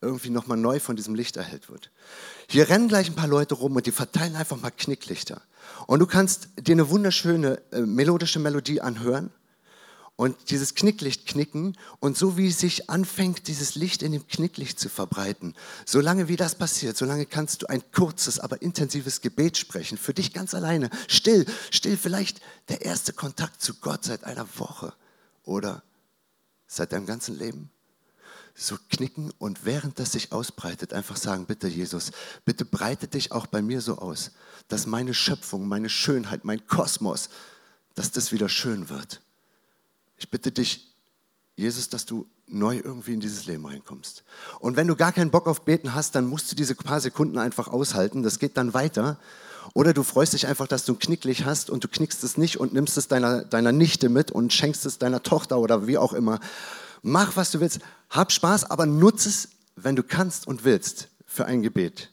irgendwie 0.02 0.30
nochmal 0.30 0.58
neu 0.58 0.80
von 0.80 0.96
diesem 0.96 1.16
Licht 1.16 1.38
erhellt 1.38 1.70
wird. 1.70 1.90
Hier 2.48 2.70
rennen 2.70 2.90
gleich 2.90 3.08
ein 3.08 3.16
paar 3.16 3.28
Leute 3.28 3.56
rum 3.56 3.76
und 3.76 3.86
die 3.86 3.92
verteilen 3.92 4.36
einfach 4.36 4.60
mal 4.62 4.72
Knicklichter. 4.72 5.42
Und 5.88 6.00
du 6.00 6.06
kannst 6.06 6.50
dir 6.60 6.74
eine 6.74 6.90
wunderschöne 6.90 7.62
äh, 7.72 7.82
melodische 7.82 8.40
Melodie 8.40 8.82
anhören 8.82 9.32
und 10.16 10.52
dieses 10.52 10.76
Knicklicht 10.76 11.26
knicken 11.26 11.76
und 12.00 12.18
so 12.18 12.38
wie 12.38 12.52
sich 12.52 12.90
anfängt, 12.90 13.48
dieses 13.48 13.76
Licht 13.76 14.04
in 14.04 14.12
dem 14.12 14.28
Knicklicht 14.28 14.80
zu 14.80 14.90
verbreiten, 14.90 15.56
solange 15.86 16.28
wie 16.28 16.36
das 16.36 16.56
passiert, 16.56 16.96
solange 16.96 17.26
kannst 17.26 17.64
du 17.64 17.70
ein 17.70 17.84
kurzes, 17.92 18.40
aber 18.40 18.62
intensives 18.62 19.22
Gebet 19.22 19.58
sprechen, 19.58 19.98
für 19.98 20.14
dich 20.14 20.34
ganz 20.34 20.54
alleine, 20.54 20.90
still, 21.08 21.46
still. 21.72 21.98
Vielleicht 21.98 22.42
der 22.70 22.86
erste 22.86 23.14
Kontakt 23.14 23.62
zu 23.62 23.74
Gott 23.76 24.04
seit 24.04 24.24
einer 24.24 24.48
Woche 24.58 24.94
oder 25.44 25.84
seit 26.68 26.94
deinem 26.94 27.06
ganzen 27.06 27.38
Leben 27.38 27.73
so 28.56 28.78
knicken 28.90 29.32
und 29.40 29.66
während 29.66 30.00
das 30.00 30.12
sich 30.12 30.32
ausbreitet, 30.32 30.94
einfach 30.94 31.18
sagen, 31.18 31.46
bitte 31.46 31.68
Jesus, 31.68 32.12
bitte 32.46 32.66
breite 32.66 33.08
dich 33.08 33.32
auch 33.32 33.48
bei 33.48 33.62
mir 33.62 33.82
so 33.82 33.98
aus, 33.98 34.32
dass 34.68 34.86
meine 34.86 35.14
Schöpfung, 35.14 35.68
meine 35.68 35.90
Schönheit, 35.90 36.46
mein 36.46 36.66
Kosmos, 36.68 37.30
dass 37.96 38.12
das 38.12 38.32
wieder 38.32 38.50
schön 38.50 38.90
wird. 38.90 39.22
Ich 40.18 40.30
bitte 40.30 40.52
dich, 40.52 40.94
Jesus, 41.56 41.90
dass 41.90 42.06
du 42.06 42.28
neu 42.48 42.80
irgendwie 42.84 43.14
in 43.14 43.20
dieses 43.20 43.46
Leben 43.46 43.66
reinkommst. 43.66 44.24
Und 44.60 44.76
wenn 44.76 44.88
du 44.88 44.96
gar 44.96 45.12
keinen 45.12 45.32
Bock 45.32 45.48
auf 45.48 45.66
Beten 45.66 45.94
hast, 45.94 46.16
dann 46.16 46.26
musst 46.26 46.52
du 46.52 46.56
diese 46.56 46.76
paar 46.76 47.00
Sekunden 47.00 47.38
einfach 47.38 47.68
aushalten. 47.68 48.24
Das 48.24 48.40
geht 48.40 48.58
dann 48.58 48.74
weiter. 48.74 49.18
Oder 49.74 49.94
du 49.94 50.04
freust 50.04 50.34
dich 50.34 50.46
einfach, 50.48 50.68
dass 50.68 50.86
du 50.86 50.94
ein 50.94 51.00
Knicklich 51.00 51.46
hast 51.46 51.70
und 51.70 51.84
du 51.84 51.88
knickst 51.88 52.24
es 52.24 52.38
nicht 52.38 52.60
und 52.60 52.74
nimmst 52.74 52.98
es 52.98 53.08
deiner, 53.08 53.44
deiner 53.44 53.72
Nichte 53.72 54.10
mit 54.10 54.32
und 54.32 54.54
schenkst 54.54 54.86
es 54.86 55.00
deiner 55.00 55.24
Tochter 55.24 55.58
oder 55.60 55.88
wie 55.88 55.98
auch 55.98 56.14
immer. 56.14 56.40
Mach, 57.04 57.36
was 57.36 57.52
du 57.52 57.60
willst. 57.60 57.80
Hab 58.10 58.32
Spaß, 58.32 58.72
aber 58.72 58.86
nutze 58.86 59.28
es, 59.30 59.50
wenn 59.76 59.96
du 59.96 60.04
kannst 60.04 60.48
und 60.48 60.64
willst, 60.64 61.10
für 61.26 61.46
ein 61.46 61.62
Gebet. 61.62 62.10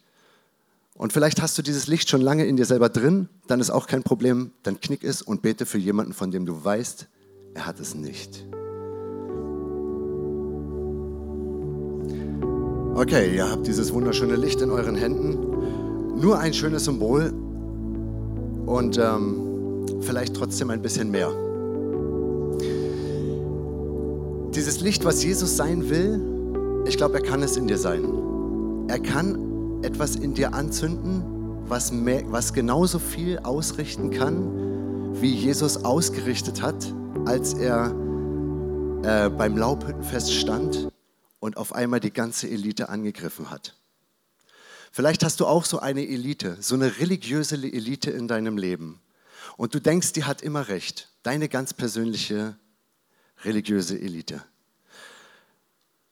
Und 0.95 1.13
vielleicht 1.13 1.41
hast 1.41 1.57
du 1.57 1.63
dieses 1.63 1.87
Licht 1.87 2.11
schon 2.11 2.21
lange 2.21 2.45
in 2.45 2.57
dir 2.57 2.67
selber 2.67 2.89
drin, 2.89 3.29
dann 3.47 3.61
ist 3.61 3.71
auch 3.71 3.87
kein 3.87 4.03
Problem. 4.03 4.51
Dann 4.65 4.81
knick 4.81 5.05
es 5.05 5.23
und 5.23 5.43
bete 5.43 5.65
für 5.65 5.79
jemanden, 5.79 6.13
von 6.13 6.33
dem 6.33 6.45
du 6.45 6.63
weißt, 6.63 7.07
er 7.55 7.67
hat 7.67 7.79
es 7.79 7.95
nicht. 7.95 8.45
Okay, 12.95 13.35
ihr 13.37 13.49
habt 13.49 13.67
dieses 13.69 13.93
wunderschöne 13.93 14.35
Licht 14.35 14.61
in 14.61 14.71
euren 14.71 14.97
Händen. 14.97 16.19
Nur 16.21 16.41
ein 16.41 16.53
schönes 16.53 16.85
Symbol 16.85 17.33
und 18.67 18.99
ähm, 18.99 19.87
vielleicht 20.01 20.35
trotzdem 20.35 20.71
ein 20.71 20.83
bisschen 20.83 21.13
mehr. 21.13 21.33
Dieses 24.55 24.81
Licht, 24.81 25.05
was 25.05 25.23
Jesus 25.23 25.57
sein 25.57 25.89
will, 25.91 26.85
ich 26.85 26.97
glaube, 26.97 27.15
er 27.15 27.23
kann 27.23 27.41
es 27.43 27.57
in 27.57 27.69
dir 27.69 27.79
sein. 27.79 28.05
Er 28.89 28.99
kann 28.99 29.85
etwas 29.85 30.17
in 30.17 30.35
dir 30.35 30.55
anzünden, 30.55 31.23
was, 31.69 31.93
mehr, 31.93 32.25
was 32.33 32.53
genauso 32.53 32.99
viel 32.99 33.39
ausrichten 33.39 34.11
kann, 34.11 35.21
wie 35.21 35.33
Jesus 35.33 35.85
ausgerichtet 35.85 36.63
hat, 36.63 36.93
als 37.27 37.55
er 37.55 37.95
äh, 39.05 39.31
beim 39.31 39.57
Laubhüttenfest 39.57 40.33
stand 40.33 40.89
und 41.39 41.57
auf 41.57 41.73
einmal 41.73 42.01
die 42.01 42.13
ganze 42.13 42.51
Elite 42.51 42.89
angegriffen 42.89 43.51
hat. 43.51 43.77
Vielleicht 44.91 45.23
hast 45.23 45.39
du 45.39 45.47
auch 45.47 45.65
so 45.65 45.79
eine 45.79 46.09
Elite, 46.09 46.57
so 46.61 46.75
eine 46.75 46.99
religiöse 46.99 47.55
Elite 47.55 48.11
in 48.11 48.27
deinem 48.27 48.59
Leben. 48.59 49.01
Und 49.57 49.75
du 49.75 49.81
denkst, 49.81 50.13
die 50.13 50.25
hat 50.25 50.43
immer 50.43 50.67
recht. 50.67 51.09
Deine 51.23 51.49
ganz 51.49 51.73
persönliche 51.73 52.57
religiöse 53.45 53.99
Elite. 53.99 54.43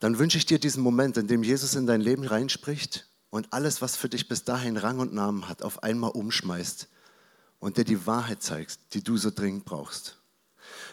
Dann 0.01 0.19
wünsche 0.19 0.39
ich 0.39 0.47
dir 0.47 0.59
diesen 0.59 0.83
Moment, 0.83 1.17
in 1.17 1.27
dem 1.27 1.43
Jesus 1.43 1.75
in 1.75 1.87
dein 1.87 2.01
Leben 2.01 2.25
reinspricht 2.25 3.09
und 3.31 3.53
alles, 3.53 3.83
was 3.83 3.97
für 3.97 4.09
dich 4.09 4.29
bis 4.29 4.45
dahin 4.45 4.77
Rang 4.77 5.01
und 5.01 5.13
Namen 5.13 5.49
hat, 5.49 5.63
auf 5.63 5.83
einmal 5.83 6.11
umschmeißt 6.11 6.89
und 7.59 7.77
dir 7.77 7.85
die 7.85 8.07
Wahrheit 8.07 8.43
zeigst, 8.43 8.81
die 8.93 9.03
du 9.03 9.17
so 9.17 9.31
dringend 9.31 9.65
brauchst. 9.65 10.17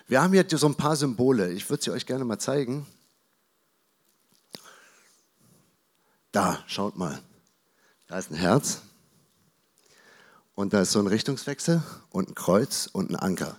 Wir 0.07 0.21
haben 0.21 0.33
hier 0.33 0.45
so 0.49 0.67
ein 0.67 0.75
paar 0.75 0.95
Symbole. 0.95 1.51
Ich 1.51 1.69
würde 1.69 1.83
sie 1.83 1.91
euch 1.91 2.05
gerne 2.05 2.25
mal 2.25 2.39
zeigen. 2.39 2.85
Da, 6.31 6.63
schaut 6.67 6.97
mal. 6.97 7.21
Da 8.07 8.17
ist 8.19 8.31
ein 8.31 8.35
Herz. 8.35 8.81
Und 10.53 10.73
da 10.73 10.81
ist 10.81 10.91
so 10.91 10.99
ein 10.99 11.07
Richtungswechsel 11.07 11.81
und 12.09 12.29
ein 12.29 12.35
Kreuz 12.35 12.87
und 12.91 13.09
ein 13.09 13.15
Anker. 13.15 13.57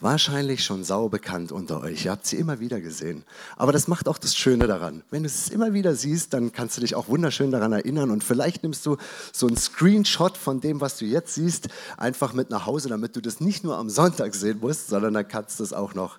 Wahrscheinlich 0.00 0.64
schon 0.64 0.82
sau 0.82 1.08
bekannt 1.08 1.52
unter 1.52 1.80
euch. 1.80 2.04
Ihr 2.04 2.10
habt 2.10 2.26
sie 2.26 2.36
immer 2.36 2.58
wieder 2.58 2.80
gesehen. 2.80 3.24
Aber 3.56 3.72
das 3.72 3.86
macht 3.86 4.08
auch 4.08 4.18
das 4.18 4.36
Schöne 4.36 4.66
daran. 4.66 5.04
Wenn 5.10 5.22
du 5.22 5.28
es 5.28 5.48
immer 5.48 5.72
wieder 5.72 5.94
siehst, 5.94 6.34
dann 6.34 6.52
kannst 6.52 6.76
du 6.76 6.80
dich 6.80 6.96
auch 6.96 7.08
wunderschön 7.08 7.52
daran 7.52 7.72
erinnern. 7.72 8.10
Und 8.10 8.24
vielleicht 8.24 8.64
nimmst 8.64 8.84
du 8.86 8.96
so 9.32 9.46
einen 9.46 9.56
Screenshot 9.56 10.36
von 10.36 10.60
dem, 10.60 10.80
was 10.80 10.98
du 10.98 11.04
jetzt 11.04 11.34
siehst, 11.34 11.68
einfach 11.96 12.32
mit 12.32 12.50
nach 12.50 12.66
Hause, 12.66 12.88
damit 12.88 13.14
du 13.14 13.20
das 13.22 13.40
nicht 13.40 13.62
nur 13.62 13.78
am 13.78 13.88
Sonntag 13.88 14.34
sehen 14.34 14.58
musst, 14.60 14.88
sondern 14.88 15.14
dann 15.14 15.28
kannst 15.28 15.60
du 15.60 15.62
es 15.62 15.72
auch 15.72 15.94
noch, 15.94 16.18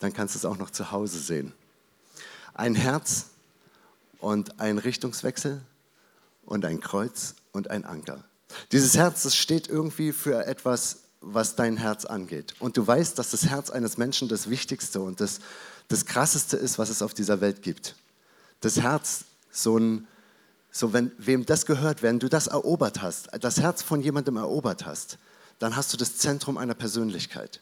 dann 0.00 0.12
kannst 0.12 0.34
du 0.34 0.38
es 0.38 0.44
auch 0.44 0.58
noch 0.58 0.70
zu 0.70 0.92
Hause 0.92 1.18
sehen. 1.18 1.54
Ein 2.52 2.74
Herz 2.74 3.30
und 4.20 4.60
ein 4.60 4.76
Richtungswechsel 4.76 5.62
und 6.44 6.64
ein 6.66 6.78
Kreuz 6.80 7.34
und 7.52 7.70
ein 7.70 7.84
Anker. 7.84 8.22
Dieses 8.70 8.96
Herz, 8.96 9.22
das 9.22 9.34
steht 9.34 9.66
irgendwie 9.66 10.12
für 10.12 10.46
etwas, 10.46 11.03
was 11.26 11.56
dein 11.56 11.76
Herz 11.76 12.04
angeht. 12.04 12.54
Und 12.58 12.76
du 12.76 12.86
weißt, 12.86 13.18
dass 13.18 13.30
das 13.30 13.46
Herz 13.46 13.70
eines 13.70 13.96
Menschen 13.98 14.28
das 14.28 14.50
Wichtigste 14.50 15.00
und 15.00 15.20
das, 15.20 15.40
das 15.88 16.06
Krasseste 16.06 16.56
ist, 16.56 16.78
was 16.78 16.90
es 16.90 17.02
auf 17.02 17.14
dieser 17.14 17.40
Welt 17.40 17.62
gibt. 17.62 17.96
Das 18.60 18.80
Herz, 18.80 19.24
so 19.50 19.78
ein, 19.78 20.06
so 20.70 20.92
wenn, 20.92 21.12
wem 21.18 21.46
das 21.46 21.66
gehört, 21.66 22.02
wenn 22.02 22.18
du 22.18 22.28
das 22.28 22.46
erobert 22.46 23.02
hast, 23.02 23.28
das 23.40 23.60
Herz 23.60 23.82
von 23.82 24.00
jemandem 24.00 24.36
erobert 24.36 24.86
hast, 24.86 25.18
dann 25.58 25.76
hast 25.76 25.92
du 25.92 25.96
das 25.96 26.16
Zentrum 26.18 26.58
einer 26.58 26.74
Persönlichkeit 26.74 27.60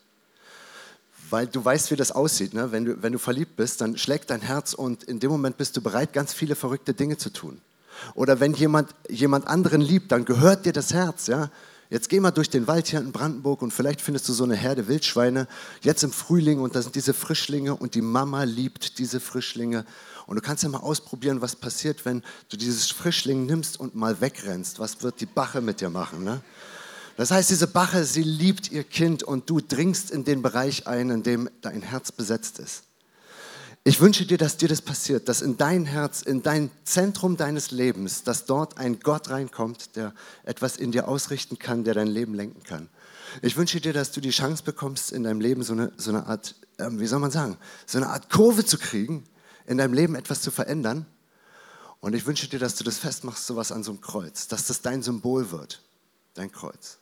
weil 1.32 1.46
du 1.46 1.64
weißt, 1.64 1.90
wie 1.90 1.96
das 1.96 2.12
aussieht. 2.12 2.52
Ne? 2.52 2.72
Wenn, 2.72 2.84
du, 2.84 3.02
wenn 3.02 3.12
du 3.12 3.18
verliebt 3.18 3.56
bist, 3.56 3.80
dann 3.80 3.96
schlägt 3.96 4.28
dein 4.28 4.42
Herz 4.42 4.74
und 4.74 5.02
in 5.04 5.18
dem 5.18 5.30
Moment 5.30 5.56
bist 5.56 5.74
du 5.76 5.80
bereit, 5.80 6.12
ganz 6.12 6.34
viele 6.34 6.54
verrückte 6.54 6.92
Dinge 6.92 7.16
zu 7.16 7.30
tun. 7.30 7.62
Oder 8.14 8.38
wenn 8.38 8.52
jemand, 8.52 8.94
jemand 9.08 9.46
anderen 9.46 9.80
liebt, 9.80 10.12
dann 10.12 10.26
gehört 10.26 10.66
dir 10.66 10.74
das 10.74 10.92
Herz. 10.92 11.28
Ja? 11.28 11.50
Jetzt 11.92 12.08
geh 12.08 12.20
mal 12.20 12.30
durch 12.30 12.48
den 12.48 12.68
Wald 12.68 12.86
hier 12.86 13.00
in 13.00 13.12
Brandenburg 13.12 13.60
und 13.60 13.70
vielleicht 13.70 14.00
findest 14.00 14.26
du 14.26 14.32
so 14.32 14.44
eine 14.44 14.56
Herde 14.56 14.88
Wildschweine, 14.88 15.46
jetzt 15.82 16.02
im 16.02 16.10
Frühling 16.10 16.60
und 16.60 16.74
da 16.74 16.80
sind 16.80 16.94
diese 16.94 17.12
Frischlinge 17.12 17.76
und 17.76 17.94
die 17.94 18.00
Mama 18.00 18.44
liebt 18.44 18.98
diese 18.98 19.20
Frischlinge. 19.20 19.84
Und 20.26 20.36
du 20.36 20.40
kannst 20.40 20.62
ja 20.62 20.70
mal 20.70 20.78
ausprobieren, 20.78 21.42
was 21.42 21.54
passiert, 21.54 22.06
wenn 22.06 22.22
du 22.48 22.56
dieses 22.56 22.90
Frischling 22.90 23.44
nimmst 23.44 23.78
und 23.78 23.94
mal 23.94 24.22
wegrennst. 24.22 24.78
Was 24.78 25.02
wird 25.02 25.20
die 25.20 25.26
Bache 25.26 25.60
mit 25.60 25.82
dir 25.82 25.90
machen? 25.90 26.24
Ne? 26.24 26.40
Das 27.18 27.30
heißt, 27.30 27.50
diese 27.50 27.66
Bache, 27.66 28.04
sie 28.04 28.22
liebt 28.22 28.72
ihr 28.72 28.84
Kind 28.84 29.22
und 29.22 29.50
du 29.50 29.60
dringst 29.60 30.10
in 30.10 30.24
den 30.24 30.40
Bereich 30.40 30.86
ein, 30.86 31.10
in 31.10 31.22
dem 31.22 31.50
dein 31.60 31.82
Herz 31.82 32.10
besetzt 32.10 32.58
ist. 32.58 32.84
Ich 33.84 34.00
wünsche 34.00 34.24
dir, 34.24 34.38
dass 34.38 34.56
dir 34.56 34.68
das 34.68 34.80
passiert, 34.80 35.28
dass 35.28 35.42
in 35.42 35.56
dein 35.56 35.86
Herz, 35.86 36.22
in 36.22 36.42
dein 36.42 36.70
Zentrum 36.84 37.36
deines 37.36 37.72
Lebens, 37.72 38.22
dass 38.22 38.44
dort 38.44 38.78
ein 38.78 39.00
Gott 39.00 39.30
reinkommt, 39.30 39.96
der 39.96 40.14
etwas 40.44 40.76
in 40.76 40.92
dir 40.92 41.08
ausrichten 41.08 41.58
kann, 41.58 41.82
der 41.82 41.94
dein 41.94 42.06
Leben 42.06 42.34
lenken 42.34 42.62
kann. 42.62 42.88
Ich 43.40 43.56
wünsche 43.56 43.80
dir, 43.80 43.92
dass 43.92 44.12
du 44.12 44.20
die 44.20 44.30
Chance 44.30 44.62
bekommst, 44.62 45.10
in 45.10 45.24
deinem 45.24 45.40
Leben 45.40 45.64
so 45.64 45.72
eine, 45.72 45.92
so 45.96 46.10
eine 46.10 46.26
Art, 46.26 46.54
äh, 46.78 46.88
wie 46.90 47.06
soll 47.06 47.18
man 47.18 47.32
sagen, 47.32 47.56
so 47.86 47.98
eine 47.98 48.08
Art 48.08 48.30
Kurve 48.30 48.64
zu 48.64 48.78
kriegen, 48.78 49.24
in 49.66 49.78
deinem 49.78 49.94
Leben 49.94 50.14
etwas 50.14 50.42
zu 50.42 50.52
verändern. 50.52 51.06
Und 51.98 52.14
ich 52.14 52.24
wünsche 52.24 52.48
dir, 52.48 52.60
dass 52.60 52.76
du 52.76 52.84
das 52.84 52.98
festmachst, 52.98 53.46
sowas 53.46 53.72
an 53.72 53.82
so 53.82 53.90
einem 53.90 54.00
Kreuz, 54.00 54.46
dass 54.46 54.66
das 54.66 54.82
dein 54.82 55.02
Symbol 55.02 55.50
wird, 55.50 55.82
dein 56.34 56.52
Kreuz. 56.52 56.98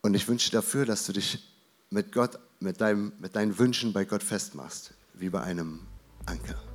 Und 0.00 0.14
ich 0.14 0.26
wünsche 0.26 0.50
dafür, 0.50 0.86
dass 0.86 1.04
du 1.04 1.12
dich 1.12 1.52
mit 1.90 2.12
Gott, 2.12 2.38
mit, 2.60 2.80
deinem, 2.80 3.12
mit 3.18 3.36
deinen 3.36 3.58
Wünschen 3.58 3.92
bei 3.92 4.06
Gott 4.06 4.22
festmachst, 4.22 4.92
wie 5.20 5.30
bei 5.30 5.40
einem 5.40 5.80
Anker. 6.26 6.67